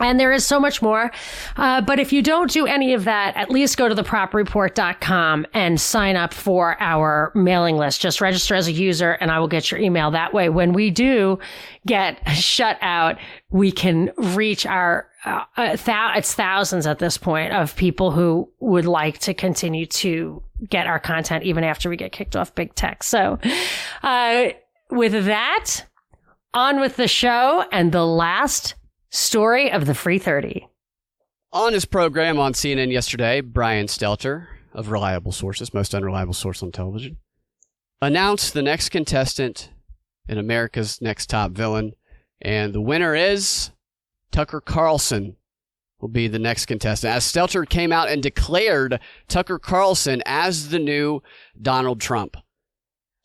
And 0.00 0.18
there 0.18 0.32
is 0.32 0.46
so 0.46 0.60
much 0.60 0.80
more. 0.80 1.10
Uh, 1.56 1.80
but 1.80 1.98
if 1.98 2.12
you 2.12 2.22
don't 2.22 2.50
do 2.50 2.66
any 2.66 2.94
of 2.94 3.04
that, 3.04 3.36
at 3.36 3.50
least 3.50 3.76
go 3.76 3.88
to 3.88 3.94
thepropreport.com 3.94 5.46
and 5.52 5.80
sign 5.80 6.16
up 6.16 6.32
for 6.32 6.80
our 6.80 7.32
mailing 7.34 7.76
list. 7.76 8.00
Just 8.00 8.20
register 8.20 8.54
as 8.54 8.68
a 8.68 8.72
user 8.72 9.12
and 9.12 9.30
I 9.30 9.40
will 9.40 9.48
get 9.48 9.70
your 9.70 9.80
email. 9.80 10.10
That 10.10 10.32
way, 10.32 10.48
when 10.48 10.72
we 10.72 10.90
do 10.90 11.38
get 11.86 12.20
shut 12.30 12.78
out, 12.80 13.18
we 13.50 13.72
can 13.72 14.12
reach 14.16 14.66
our, 14.66 15.08
uh, 15.24 15.76
th- 15.76 16.16
it's 16.16 16.34
thousands 16.34 16.86
at 16.86 16.98
this 16.98 17.18
point 17.18 17.52
of 17.52 17.74
people 17.74 18.12
who 18.12 18.48
would 18.60 18.86
like 18.86 19.18
to 19.18 19.34
continue 19.34 19.86
to 19.86 20.42
get 20.68 20.86
our 20.86 20.98
content 20.98 21.44
even 21.44 21.64
after 21.64 21.88
we 21.88 21.96
get 21.96 22.12
kicked 22.12 22.36
off 22.36 22.54
big 22.54 22.74
tech. 22.74 23.02
So, 23.02 23.38
uh, 24.02 24.48
with 24.90 25.12
that, 25.26 25.84
on 26.54 26.80
with 26.80 26.96
the 26.96 27.08
show 27.08 27.64
and 27.70 27.92
the 27.92 28.06
last 28.06 28.74
Story 29.10 29.70
of 29.70 29.86
the 29.86 29.94
Free 29.94 30.18
30. 30.18 30.68
On 31.52 31.72
his 31.72 31.86
program 31.86 32.38
on 32.38 32.52
CNN 32.52 32.92
yesterday, 32.92 33.40
Brian 33.40 33.86
Stelter, 33.86 34.48
of 34.74 34.90
Reliable 34.90 35.32
Sources, 35.32 35.72
most 35.72 35.94
unreliable 35.94 36.34
source 36.34 36.62
on 36.62 36.70
television, 36.70 37.16
announced 38.02 38.52
the 38.52 38.62
next 38.62 38.90
contestant 38.90 39.70
in 40.28 40.36
America's 40.36 41.00
Next 41.00 41.30
Top 41.30 41.52
Villain. 41.52 41.94
And 42.40 42.74
the 42.74 42.80
winner 42.80 43.14
is 43.14 43.70
Tucker 44.30 44.60
Carlson 44.60 45.36
will 46.00 46.08
be 46.08 46.28
the 46.28 46.38
next 46.38 46.66
contestant. 46.66 47.14
As 47.14 47.24
Stelter 47.24 47.68
came 47.68 47.92
out 47.92 48.08
and 48.08 48.22
declared 48.22 49.00
Tucker 49.26 49.58
Carlson 49.58 50.22
as 50.26 50.68
the 50.68 50.78
new 50.78 51.22
Donald 51.60 52.00
Trump. 52.00 52.36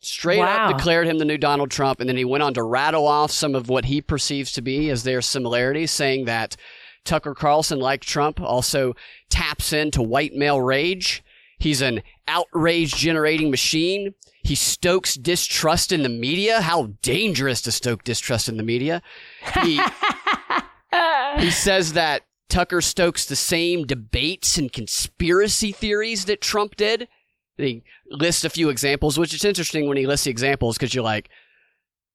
Straight 0.04 0.38
wow. 0.38 0.68
up 0.68 0.76
declared 0.76 1.06
him 1.06 1.18
the 1.18 1.24
new 1.24 1.38
Donald 1.38 1.70
Trump, 1.70 2.00
and 2.00 2.08
then 2.08 2.16
he 2.16 2.24
went 2.24 2.42
on 2.42 2.54
to 2.54 2.62
rattle 2.62 3.06
off 3.06 3.30
some 3.30 3.54
of 3.54 3.68
what 3.68 3.86
he 3.86 4.00
perceives 4.00 4.52
to 4.52 4.62
be 4.62 4.90
as 4.90 5.02
their 5.02 5.22
similarities, 5.22 5.90
saying 5.90 6.26
that 6.26 6.56
Tucker 7.04 7.34
Carlson, 7.34 7.78
like 7.78 8.02
Trump, 8.02 8.40
also 8.40 8.94
taps 9.28 9.72
into 9.72 10.02
white 10.02 10.34
male 10.34 10.60
rage. 10.60 11.22
He's 11.58 11.80
an 11.80 12.02
outrage 12.26 12.94
generating 12.94 13.50
machine. 13.50 14.14
He 14.42 14.54
stokes 14.54 15.14
distrust 15.14 15.92
in 15.92 16.02
the 16.02 16.08
media. 16.08 16.60
How 16.60 16.92
dangerous 17.02 17.62
to 17.62 17.72
stoke 17.72 18.04
distrust 18.04 18.48
in 18.48 18.56
the 18.56 18.62
media. 18.62 19.02
He, 19.62 19.80
he 21.38 21.50
says 21.50 21.94
that 21.94 22.22
Tucker 22.48 22.80
stokes 22.80 23.24
the 23.24 23.36
same 23.36 23.86
debates 23.86 24.58
and 24.58 24.72
conspiracy 24.72 25.72
theories 25.72 26.26
that 26.26 26.40
Trump 26.40 26.76
did 26.76 27.08
he 27.56 27.82
lists 28.08 28.44
a 28.44 28.50
few 28.50 28.68
examples, 28.68 29.18
which 29.18 29.34
is 29.34 29.44
interesting 29.44 29.88
when 29.88 29.96
he 29.96 30.06
lists 30.06 30.24
the 30.24 30.30
examples 30.30 30.76
because 30.76 30.94
you're 30.94 31.04
like, 31.04 31.28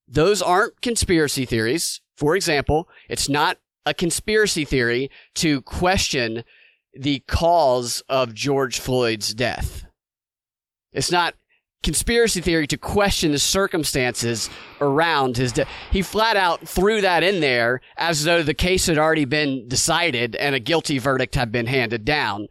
those 0.07 0.41
aren't 0.41 0.81
conspiracy 0.81 1.45
theories. 1.45 2.01
For 2.15 2.35
example, 2.35 2.89
it's 3.07 3.29
not 3.29 3.57
a 3.85 3.93
conspiracy 3.93 4.65
theory 4.65 5.09
to 5.35 5.61
question 5.61 6.43
the 6.93 7.19
cause 7.27 8.03
of 8.09 8.33
George 8.33 8.79
Floyd's 8.79 9.33
death. 9.33 9.85
It's 10.91 11.11
not 11.11 11.35
conspiracy 11.81 12.41
theory 12.41 12.67
to 12.67 12.77
question 12.77 13.31
the 13.31 13.39
circumstances 13.39 14.49
around 14.81 15.37
his 15.37 15.53
death. 15.53 15.69
He 15.91 16.01
flat 16.01 16.35
out 16.35 16.67
threw 16.67 17.01
that 17.01 17.23
in 17.23 17.39
there 17.39 17.81
as 17.95 18.23
though 18.23 18.43
the 18.43 18.53
case 18.53 18.87
had 18.87 18.97
already 18.97 19.25
been 19.25 19.67
decided 19.67 20.35
and 20.35 20.55
a 20.55 20.59
guilty 20.59 20.97
verdict 20.97 21.35
had 21.35 21.51
been 21.51 21.67
handed 21.67 22.03
down. 22.03 22.47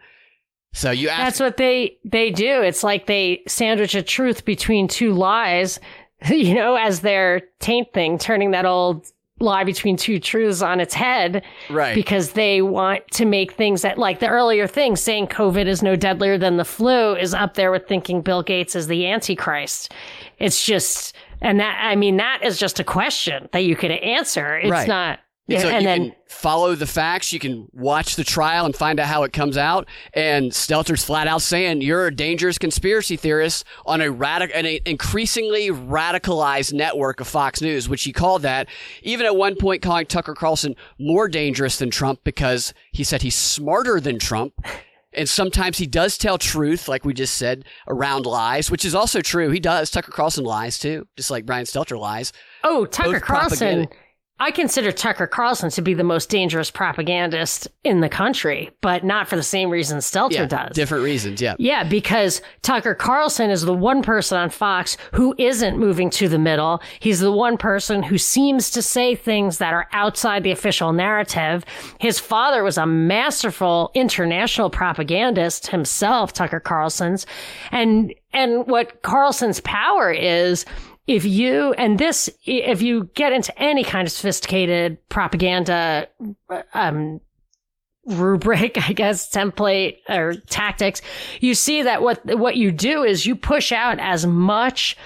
So 0.73 0.91
you 0.91 1.09
ask, 1.09 1.19
That's 1.19 1.41
what 1.41 1.57
they 1.57 1.99
they 2.05 2.31
do. 2.31 2.63
It's 2.63 2.85
like 2.85 3.07
they 3.07 3.43
sandwich 3.47 3.95
a 3.95 4.03
truth 4.03 4.45
between 4.45 4.87
two 4.89 5.13
lies, 5.13 5.81
you 6.29 6.55
know, 6.55 6.77
as 6.77 7.01
their 7.01 7.43
taint 7.61 7.93
thing, 7.93 8.19
turning 8.19 8.51
that 8.53 8.67
old 8.67 9.07
lie 9.41 9.63
between 9.63 9.97
two 9.97 10.19
truths 10.19 10.63
on 10.63 10.81
its 10.81 10.93
head. 10.95 11.45
Right. 11.71 11.95
Because 11.95 12.33
they 12.33 12.61
want 12.61 13.09
to 13.13 13.25
make 13.25 13.53
things 13.53 13.83
that, 13.83 13.97
like 13.97 14.19
the 14.19 14.27
earlier 14.29 14.67
thing, 14.67 14.97
saying 14.97 15.29
COVID 15.29 15.67
is 15.67 15.81
no 15.83 15.95
deadlier 15.95 16.37
than 16.39 16.57
the 16.57 16.65
flu 16.65 17.15
is 17.15 17.35
up 17.35 17.55
there 17.55 17.71
with 17.71 17.87
thinking 17.87 18.21
Bill 18.21 18.43
Gates 18.43 18.75
is 18.75 18.89
the 18.89 19.07
Antichrist. 19.07 19.95
It's 20.39 20.65
just, 20.65 21.15
and 21.41 21.61
that, 21.61 21.79
I 21.81 21.95
mean, 21.95 22.17
that 22.17 22.41
is 22.43 22.59
just 22.59 22.81
a 22.81 22.85
question 22.85 23.49
that 23.53 23.61
you 23.61 23.77
could 23.77 23.93
answer. 23.93 24.57
It's 24.59 24.71
Right. 24.73 24.89
not. 24.89 25.21
And 25.49 25.63
so 25.63 25.69
and 25.69 25.83
you 25.83 25.89
then 25.89 26.11
can 26.11 26.17
follow 26.27 26.75
the 26.75 26.87
facts. 26.87 27.33
You 27.33 27.39
can 27.39 27.69
watch 27.73 28.17
the 28.17 28.25
trial 28.25 28.67
and 28.67 28.77
find 28.77 29.01
out 29.01 29.07
how 29.07 29.23
it 29.23 29.33
comes 29.33 29.57
out. 29.57 29.89
And 30.13 30.53
Stelter's 30.53 31.03
flat 31.03 31.27
out 31.27 31.41
saying 31.41 31.81
you're 31.81 32.07
a 32.07 32.15
dangerous 32.15 32.59
conspiracy 32.59 33.17
theorist 33.17 33.65
on 33.87 34.03
a 34.03 34.11
radical, 34.11 34.55
an 34.57 34.67
increasingly 34.85 35.69
radicalized 35.69 36.75
network 36.75 37.21
of 37.21 37.29
Fox 37.29 37.63
News, 37.63 37.89
which 37.89 38.05
he 38.05 38.13
called 38.13 38.43
that. 38.43 38.69
Even 39.03 39.25
at 39.25 39.37
one 39.37 39.57
point, 39.57 39.81
calling 39.81 40.07
Tucker 40.07 40.35
Carlson 40.35 40.77
more 40.99 41.29
dangerous 41.29 41.79
than 41.79 41.91
Trump 41.91 42.21
because 42.25 42.75
he 42.93 43.03
said 43.03 43.23
he's 43.23 43.35
smarter 43.37 44.01
than 44.01 44.19
Trump. 44.19 44.53
And 45.15 45.27
sometimes 45.27 45.79
he 45.79 45.87
does 45.87 46.19
tell 46.19 46.37
truth, 46.37 46.87
like 46.87 47.07
we 47.07 47.15
just 47.15 47.35
said, 47.35 47.65
around 47.89 48.27
lies, 48.27 48.71
which 48.71 48.85
is 48.85 48.95
also 48.95 49.23
true. 49.23 49.49
He 49.49 49.59
does. 49.59 49.91
Tucker 49.91 50.13
Carlson 50.13 50.45
lies 50.45 50.79
too, 50.79 51.09
just 51.17 51.31
like 51.31 51.47
Brian 51.47 51.65
Stelter 51.65 51.99
lies. 51.99 52.35
Oh, 52.63 52.85
Tucker 52.85 53.13
both 53.13 53.23
Carlson. 53.23 53.59
propaganda. 53.59 53.97
I 54.41 54.51
consider 54.53 54.93
Tucker 54.93 55.27
Carlson 55.27 55.71
to 55.71 55.83
be 55.83 55.95
the 55.95 56.05
most 56.05 56.31
dangerous 56.31 56.71
propagandist 56.71 57.67
in 57.83 58.01
the 58.01 58.09
country, 58.09 58.71
but 58.81 59.03
not 59.05 59.29
for 59.29 59.35
the 59.35 59.43
same 59.43 59.69
reason 59.69 59.99
Stelter 59.99 60.33
Yeah, 60.33 60.47
does. 60.47 60.75
different 60.77 61.03
reasons. 61.05 61.41
Yeah. 61.43 61.55
Yeah, 61.59 61.83
because 61.83 62.41
Tucker 62.63 62.95
Carlson 62.95 63.51
is 63.51 63.63
the 63.63 63.75
one 63.75 64.03
person 64.03 64.39
on 64.39 64.51
Fox 64.51 64.97
who 65.13 65.35
isn't 65.39 65.77
moving 65.79 66.09
to 66.11 66.29
the 66.29 66.39
middle. 66.39 66.81
He's 67.01 67.19
the 67.21 67.33
one 67.33 67.57
person 67.57 68.03
who 68.03 68.17
seems 68.17 68.71
to 68.71 68.83
say 68.83 69.15
things 69.17 69.59
that 69.59 69.73
are 69.75 69.89
outside 69.93 70.45
the 70.45 70.53
official 70.53 70.93
narrative. 70.93 71.65
His 71.99 72.21
father 72.21 72.63
was 72.63 72.79
a 72.79 72.87
masterful 72.87 73.91
international 73.95 74.71
propagandist 74.71 75.67
himself, 75.69 76.33
Tucker 76.33 76.61
Carlson's. 76.61 77.27
And, 77.73 78.15
and 78.33 78.67
what 78.67 79.03
Carlson's 79.03 79.61
power 79.61 80.13
is, 80.13 80.65
if 81.09 81.25
you, 81.25 81.73
and 81.73 81.99
this, 81.99 82.31
if 82.45 82.83
you 82.83 83.11
get 83.15 83.33
into 83.33 83.59
any 83.61 83.83
kind 83.83 84.07
of 84.07 84.13
sophisticated 84.13 84.99
propaganda, 85.09 86.07
um, 86.75 87.21
rubric, 88.05 88.77
I 88.89 88.93
guess, 88.93 89.29
template 89.31 89.97
or 90.09 90.35
tactics, 90.49 91.01
you 91.41 91.55
see 91.55 91.83
that 91.83 92.03
what 92.03 92.25
what 92.39 92.57
you 92.57 92.71
do 92.71 93.03
is 93.03 93.27
you 93.27 93.35
push 93.35 93.73
out 93.73 93.99
as 94.01 94.27
much 94.27 94.97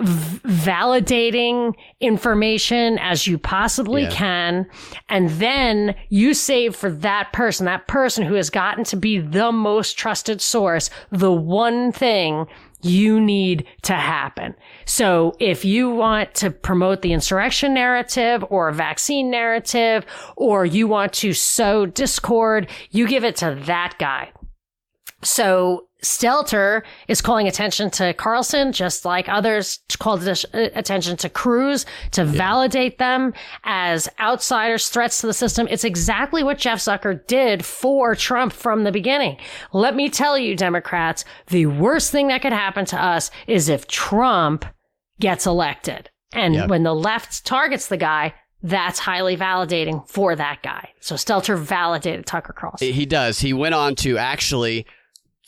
v- 0.00 0.38
validating 0.48 1.74
information 2.00 2.98
as 2.98 3.26
you 3.26 3.38
possibly 3.38 4.02
Yeah. 4.02 4.10
can 4.10 4.66
and 5.08 5.28
then 5.30 5.94
you 6.08 6.32
save 6.34 6.74
for 6.74 6.90
that 6.90 7.32
person 7.32 7.66
that 7.66 7.86
person 7.86 8.24
who 8.24 8.34
has 8.34 8.48
gotten 8.50 8.84
to 8.84 8.96
be 8.96 9.18
the 9.18 9.52
most 9.52 9.98
trusted 9.98 10.40
source 10.40 10.88
the 11.10 11.30
one 11.32 11.92
thing 11.92 12.46
you 12.82 13.20
need 13.20 13.66
to 13.82 13.94
happen. 13.94 14.54
So 14.84 15.36
if 15.38 15.64
you 15.64 15.90
want 15.90 16.34
to 16.36 16.50
promote 16.50 17.02
the 17.02 17.12
insurrection 17.12 17.74
narrative 17.74 18.44
or 18.48 18.68
a 18.68 18.74
vaccine 18.74 19.30
narrative, 19.30 20.04
or 20.36 20.64
you 20.64 20.86
want 20.86 21.12
to 21.14 21.32
sow 21.32 21.86
discord, 21.86 22.68
you 22.90 23.06
give 23.06 23.24
it 23.24 23.36
to 23.36 23.58
that 23.66 23.94
guy. 23.98 24.30
So 25.22 25.86
Stelter 26.02 26.82
is 27.08 27.20
calling 27.20 27.46
attention 27.46 27.90
to 27.90 28.14
Carlson, 28.14 28.72
just 28.72 29.04
like 29.04 29.28
others 29.28 29.80
called 29.98 30.26
atten- 30.26 30.50
uh, 30.54 30.70
attention 30.74 31.16
to 31.18 31.28
Cruz 31.28 31.84
to 32.12 32.24
validate 32.24 32.96
them 32.98 33.34
as 33.64 34.08
outsiders, 34.18 34.88
threats 34.88 35.20
to 35.20 35.26
the 35.26 35.34
system. 35.34 35.68
It's 35.70 35.84
exactly 35.84 36.42
what 36.42 36.56
Jeff 36.58 36.78
Zucker 36.78 37.26
did 37.26 37.64
for 37.64 38.14
Trump 38.14 38.52
from 38.54 38.84
the 38.84 38.92
beginning. 38.92 39.36
Let 39.74 39.94
me 39.94 40.08
tell 40.08 40.38
you, 40.38 40.56
Democrats, 40.56 41.24
the 41.48 41.66
worst 41.66 42.10
thing 42.10 42.28
that 42.28 42.40
could 42.40 42.54
happen 42.54 42.86
to 42.86 43.02
us 43.02 43.30
is 43.46 43.68
if 43.68 43.86
Trump 43.86 44.64
gets 45.18 45.44
elected. 45.46 46.08
And 46.32 46.54
Yep. 46.54 46.68
when 46.70 46.82
the 46.82 46.94
left 46.94 47.44
targets 47.44 47.88
the 47.88 47.96
guy, 47.98 48.32
that's 48.62 48.98
highly 49.00 49.36
validating 49.36 50.08
for 50.08 50.34
that 50.36 50.62
guy. 50.62 50.90
So 51.00 51.14
Stelter 51.16 51.58
validated 51.58 52.24
Tucker 52.26 52.54
Carlson. 52.54 52.92
He 52.92 53.04
does. 53.04 53.40
He 53.40 53.52
went 53.52 53.74
on 53.74 53.94
to 53.96 54.16
actually 54.16 54.86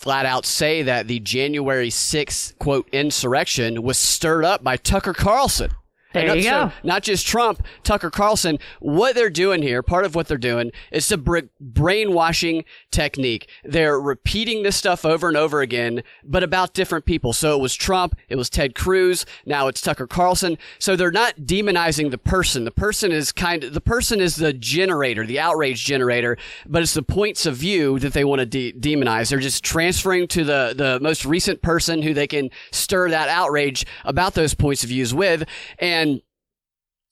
flat 0.03 0.27
out 0.27 0.45
say 0.45 0.83
that 0.83 1.07
the 1.07 1.21
January 1.21 1.89
6th, 1.89 2.59
quote, 2.59 2.89
insurrection 2.91 3.83
was 3.83 3.97
stirred 3.97 4.45
up 4.45 4.65
by 4.65 4.77
Tucker 4.77 5.13
Carlson. 5.13 5.71
There 6.13 6.29
And 6.29 6.37
you 6.37 6.43
so 6.43 6.67
go. 6.67 6.73
Not 6.83 7.03
just 7.03 7.27
Trump, 7.27 7.65
Tucker 7.83 8.11
Carlson. 8.11 8.59
What 8.81 9.15
they're 9.15 9.31
doing 9.31 9.63
here, 9.63 9.83
part 9.83 10.05
of 10.05 10.15
what 10.15 10.29
they're 10.29 10.39
doing, 10.39 10.73
is 10.91 11.11
a 11.11 11.19
br- 11.19 11.39
brainwashing 11.61 12.65
technique. 12.91 13.49
They're 13.65 14.01
repeating 14.01 14.63
this 14.63 14.77
stuff 14.77 15.05
over 15.05 15.29
and 15.29 15.37
over 15.37 15.61
again, 15.61 16.03
but 16.25 16.43
about 16.43 16.75
different 16.75 17.05
people. 17.05 17.33
So 17.33 17.57
it 17.57 17.61
was 17.61 17.75
Trump, 17.75 18.17
it 18.29 18.37
was 18.37 18.51
Ted 18.51 18.75
Cruz, 18.75 19.25
now 19.47 19.69
it's 19.69 19.81
Tucker 19.81 20.07
Carlson. 20.07 20.59
So 20.79 20.97
they're 20.97 21.11
not 21.11 21.37
demonizing 21.41 22.11
the 22.11 22.19
person. 22.19 22.65
The 22.65 22.71
person 22.71 23.13
is 23.13 23.33
kind 23.33 23.65
of, 23.65 23.75
the 23.75 23.81
person 23.81 24.21
is 24.21 24.37
the 24.37 24.53
generator, 24.53 25.27
the 25.27 25.41
outrage 25.41 25.85
generator, 25.85 26.37
but 26.67 26.83
it's 26.83 26.95
the 26.95 27.03
points 27.03 27.47
of 27.47 27.57
view 27.57 27.99
that 27.99 28.13
they 28.13 28.25
want 28.25 28.41
to 28.41 28.47
de- 28.47 28.73
demonize. 28.73 29.31
They're 29.31 29.39
just 29.39 29.65
transferring 29.65 30.29
to 30.29 30.45
the, 30.45 30.75
the 30.77 30.99
most 31.01 31.25
recent 31.25 31.63
person 31.63 32.03
who 32.03 32.15
they 32.15 32.27
can 32.27 32.51
stir 32.71 33.11
that 33.11 33.29
outrage 33.29 33.87
about 34.05 34.35
those 34.35 34.55
points 34.55 34.83
of 34.83 34.91
views 34.91 35.15
with. 35.15 35.45
And 35.79 36.02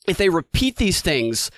if 0.06 0.16
they 0.16 0.28
repeat 0.28 0.76
these 0.76 1.00
things 1.00 1.50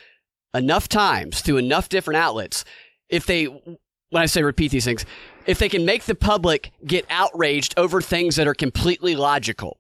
enough 0.55 0.89
times 0.89 1.41
through 1.41 1.59
enough 1.59 1.89
different 1.89 2.19
outlets, 2.19 2.65
if 3.09 3.27
they, 3.27 3.45
when 3.45 4.23
I 4.23 4.27
say 4.27 4.43
repeat 4.43 4.71
these 4.71 4.85
things, 4.85 5.05
if 5.47 5.59
they 5.59 5.69
can 5.69 5.85
make 5.85 6.05
the 6.05 6.15
public 6.15 6.73
get 6.87 7.07
outraged 7.11 7.75
over 7.77 8.01
things 8.01 8.37
that 8.37 8.47
are 8.47 8.55
completely 8.55 9.17
logical. 9.17 9.79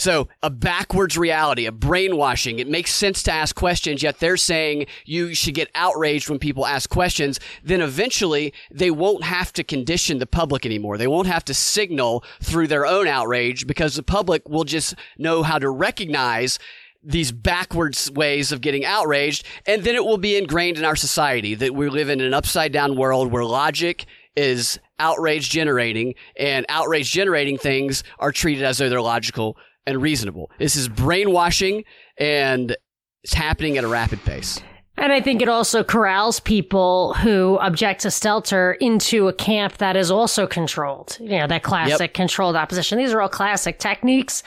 So 0.00 0.28
a 0.42 0.48
backwards 0.48 1.18
reality, 1.18 1.66
a 1.66 1.72
brainwashing. 1.72 2.58
It 2.58 2.68
makes 2.68 2.90
sense 2.90 3.22
to 3.24 3.32
ask 3.32 3.54
questions, 3.54 4.02
yet 4.02 4.18
they're 4.18 4.38
saying 4.38 4.86
you 5.04 5.34
should 5.34 5.52
get 5.52 5.68
outraged 5.74 6.30
when 6.30 6.38
people 6.38 6.64
ask 6.64 6.88
questions. 6.88 7.38
Then 7.62 7.82
eventually 7.82 8.54
they 8.70 8.90
won't 8.90 9.24
have 9.24 9.52
to 9.52 9.62
condition 9.62 10.16
the 10.16 10.26
public 10.26 10.64
anymore. 10.64 10.96
They 10.96 11.06
won't 11.06 11.26
have 11.26 11.44
to 11.44 11.54
signal 11.54 12.24
through 12.42 12.68
their 12.68 12.86
own 12.86 13.08
outrage 13.08 13.66
because 13.66 13.94
the 13.94 14.02
public 14.02 14.48
will 14.48 14.64
just 14.64 14.94
know 15.18 15.42
how 15.42 15.58
to 15.58 15.68
recognize 15.68 16.58
these 17.02 17.32
backwards 17.32 18.10
ways 18.10 18.52
of 18.52 18.60
getting 18.60 18.84
outraged. 18.84 19.44
And 19.66 19.82
then 19.82 19.94
it 19.94 20.04
will 20.04 20.18
be 20.18 20.36
ingrained 20.36 20.78
in 20.78 20.84
our 20.84 20.96
society 20.96 21.54
that 21.54 21.74
we 21.74 21.88
live 21.88 22.10
in 22.10 22.20
an 22.20 22.34
upside 22.34 22.72
down 22.72 22.96
world 22.96 23.32
where 23.32 23.44
logic 23.44 24.06
is 24.36 24.78
outrage 24.98 25.50
generating 25.50 26.14
and 26.36 26.66
outrage 26.68 27.10
generating 27.10 27.58
things 27.58 28.04
are 28.18 28.32
treated 28.32 28.64
as 28.64 28.78
though 28.78 28.88
they're 28.88 29.00
logical 29.00 29.56
and 29.86 30.00
reasonable. 30.00 30.50
This 30.58 30.76
is 30.76 30.88
brainwashing 30.88 31.84
and 32.18 32.76
it's 33.22 33.34
happening 33.34 33.76
at 33.78 33.84
a 33.84 33.88
rapid 33.88 34.22
pace. 34.24 34.60
And 34.96 35.14
I 35.14 35.20
think 35.22 35.40
it 35.40 35.48
also 35.48 35.82
corrals 35.82 36.40
people 36.40 37.14
who 37.14 37.58
object 37.60 38.02
to 38.02 38.08
Stelter 38.08 38.76
into 38.80 39.28
a 39.28 39.32
camp 39.32 39.78
that 39.78 39.96
is 39.96 40.10
also 40.10 40.46
controlled. 40.46 41.16
You 41.18 41.38
know, 41.38 41.46
that 41.46 41.62
classic 41.62 42.12
controlled 42.12 42.54
opposition. 42.54 42.98
These 42.98 43.14
are 43.14 43.22
all 43.22 43.28
classic 43.28 43.78
techniques. 43.78 44.42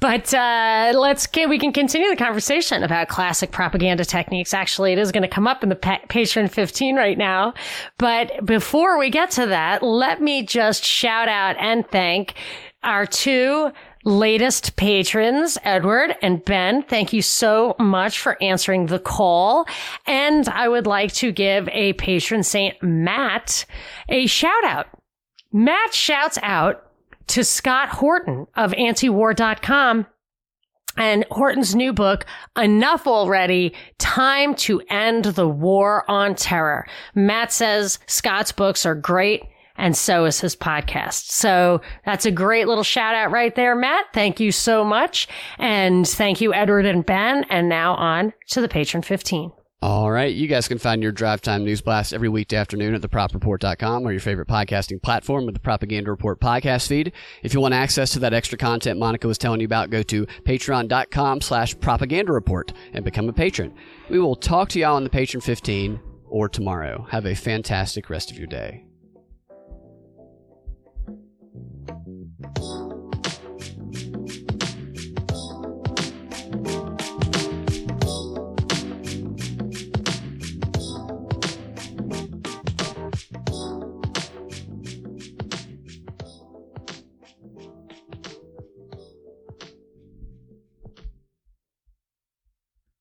But 0.00 0.32
uh, 0.34 0.92
let's 0.96 1.26
get, 1.26 1.48
we 1.48 1.58
can 1.58 1.72
continue 1.72 2.10
the 2.10 2.16
conversation 2.16 2.82
about 2.82 3.08
classic 3.08 3.50
propaganda 3.50 4.04
techniques. 4.04 4.52
Actually, 4.52 4.92
it 4.92 4.98
is 4.98 5.12
going 5.12 5.22
to 5.22 5.28
come 5.28 5.46
up 5.46 5.62
in 5.62 5.68
the 5.68 5.76
pa- 5.76 6.00
Patreon 6.08 6.50
15 6.50 6.96
right 6.96 7.16
now. 7.16 7.54
But 7.98 8.44
before 8.44 8.98
we 8.98 9.10
get 9.10 9.30
to 9.32 9.46
that, 9.46 9.82
let 9.82 10.20
me 10.20 10.44
just 10.44 10.84
shout 10.84 11.28
out 11.28 11.56
and 11.58 11.88
thank 11.88 12.34
our 12.82 13.06
two 13.06 13.72
latest 14.04 14.76
patrons, 14.76 15.56
Edward 15.64 16.14
and 16.20 16.44
Ben. 16.44 16.82
Thank 16.82 17.12
you 17.12 17.22
so 17.22 17.74
much 17.78 18.18
for 18.18 18.40
answering 18.42 18.86
the 18.86 18.98
call. 18.98 19.66
And 20.06 20.48
I 20.48 20.68
would 20.68 20.86
like 20.86 21.12
to 21.14 21.32
give 21.32 21.68
a 21.70 21.94
patron 21.94 22.42
saint, 22.42 22.80
Matt, 22.82 23.64
a 24.08 24.26
shout 24.26 24.64
out. 24.64 24.86
Matt 25.52 25.94
shouts 25.94 26.38
out 26.42 26.84
to 27.28 27.44
Scott 27.44 27.88
Horton 27.90 28.46
of 28.56 28.72
antiwar.com 28.72 30.06
and 30.96 31.24
Horton's 31.30 31.74
new 31.74 31.92
book, 31.92 32.24
Enough 32.56 33.06
Already, 33.06 33.74
Time 33.98 34.54
to 34.56 34.80
End 34.88 35.24
the 35.24 35.48
War 35.48 36.08
on 36.08 36.34
Terror. 36.34 36.86
Matt 37.14 37.52
says 37.52 37.98
Scott's 38.06 38.52
books 38.52 38.86
are 38.86 38.94
great 38.94 39.42
and 39.76 39.96
so 39.96 40.24
is 40.24 40.40
his 40.40 40.54
podcast. 40.54 41.30
So 41.30 41.80
that's 42.04 42.26
a 42.26 42.30
great 42.30 42.68
little 42.68 42.84
shout 42.84 43.14
out 43.14 43.32
right 43.32 43.54
there, 43.54 43.74
Matt. 43.74 44.06
Thank 44.14 44.38
you 44.38 44.52
so 44.52 44.84
much. 44.84 45.26
And 45.58 46.06
thank 46.06 46.40
you, 46.40 46.54
Edward 46.54 46.86
and 46.86 47.04
Ben. 47.04 47.44
And 47.50 47.68
now 47.68 47.94
on 47.94 48.32
to 48.50 48.60
the 48.60 48.68
patron 48.68 49.02
15. 49.02 49.50
All 49.84 50.10
right. 50.10 50.34
You 50.34 50.46
guys 50.46 50.66
can 50.66 50.78
find 50.78 51.02
your 51.02 51.12
Drive 51.12 51.42
Time 51.42 51.62
News 51.62 51.82
Blast 51.82 52.14
every 52.14 52.30
weekday 52.30 52.56
afternoon 52.56 52.94
at 52.94 53.02
thepropreport.com 53.02 54.06
or 54.06 54.12
your 54.12 54.20
favorite 54.20 54.48
podcasting 54.48 55.02
platform 55.02 55.44
with 55.44 55.54
the 55.54 55.60
Propaganda 55.60 56.10
Report 56.10 56.40
podcast 56.40 56.88
feed. 56.88 57.12
If 57.42 57.52
you 57.52 57.60
want 57.60 57.74
access 57.74 58.10
to 58.12 58.18
that 58.20 58.32
extra 58.32 58.56
content 58.56 58.98
Monica 58.98 59.28
was 59.28 59.36
telling 59.36 59.60
you 59.60 59.66
about, 59.66 59.90
go 59.90 60.02
to 60.04 60.24
patreon.com 60.24 61.42
slash 61.42 61.78
propaganda 61.80 62.32
report 62.32 62.72
and 62.94 63.04
become 63.04 63.28
a 63.28 63.32
patron. 63.34 63.74
We 64.08 64.20
will 64.20 64.36
talk 64.36 64.70
to 64.70 64.78
y'all 64.78 64.96
on 64.96 65.04
the 65.04 65.10
Patron 65.10 65.42
15 65.42 66.00
or 66.30 66.48
tomorrow. 66.48 67.06
Have 67.10 67.26
a 67.26 67.34
fantastic 67.34 68.08
rest 68.08 68.30
of 68.30 68.38
your 68.38 68.46
day. 68.46 68.83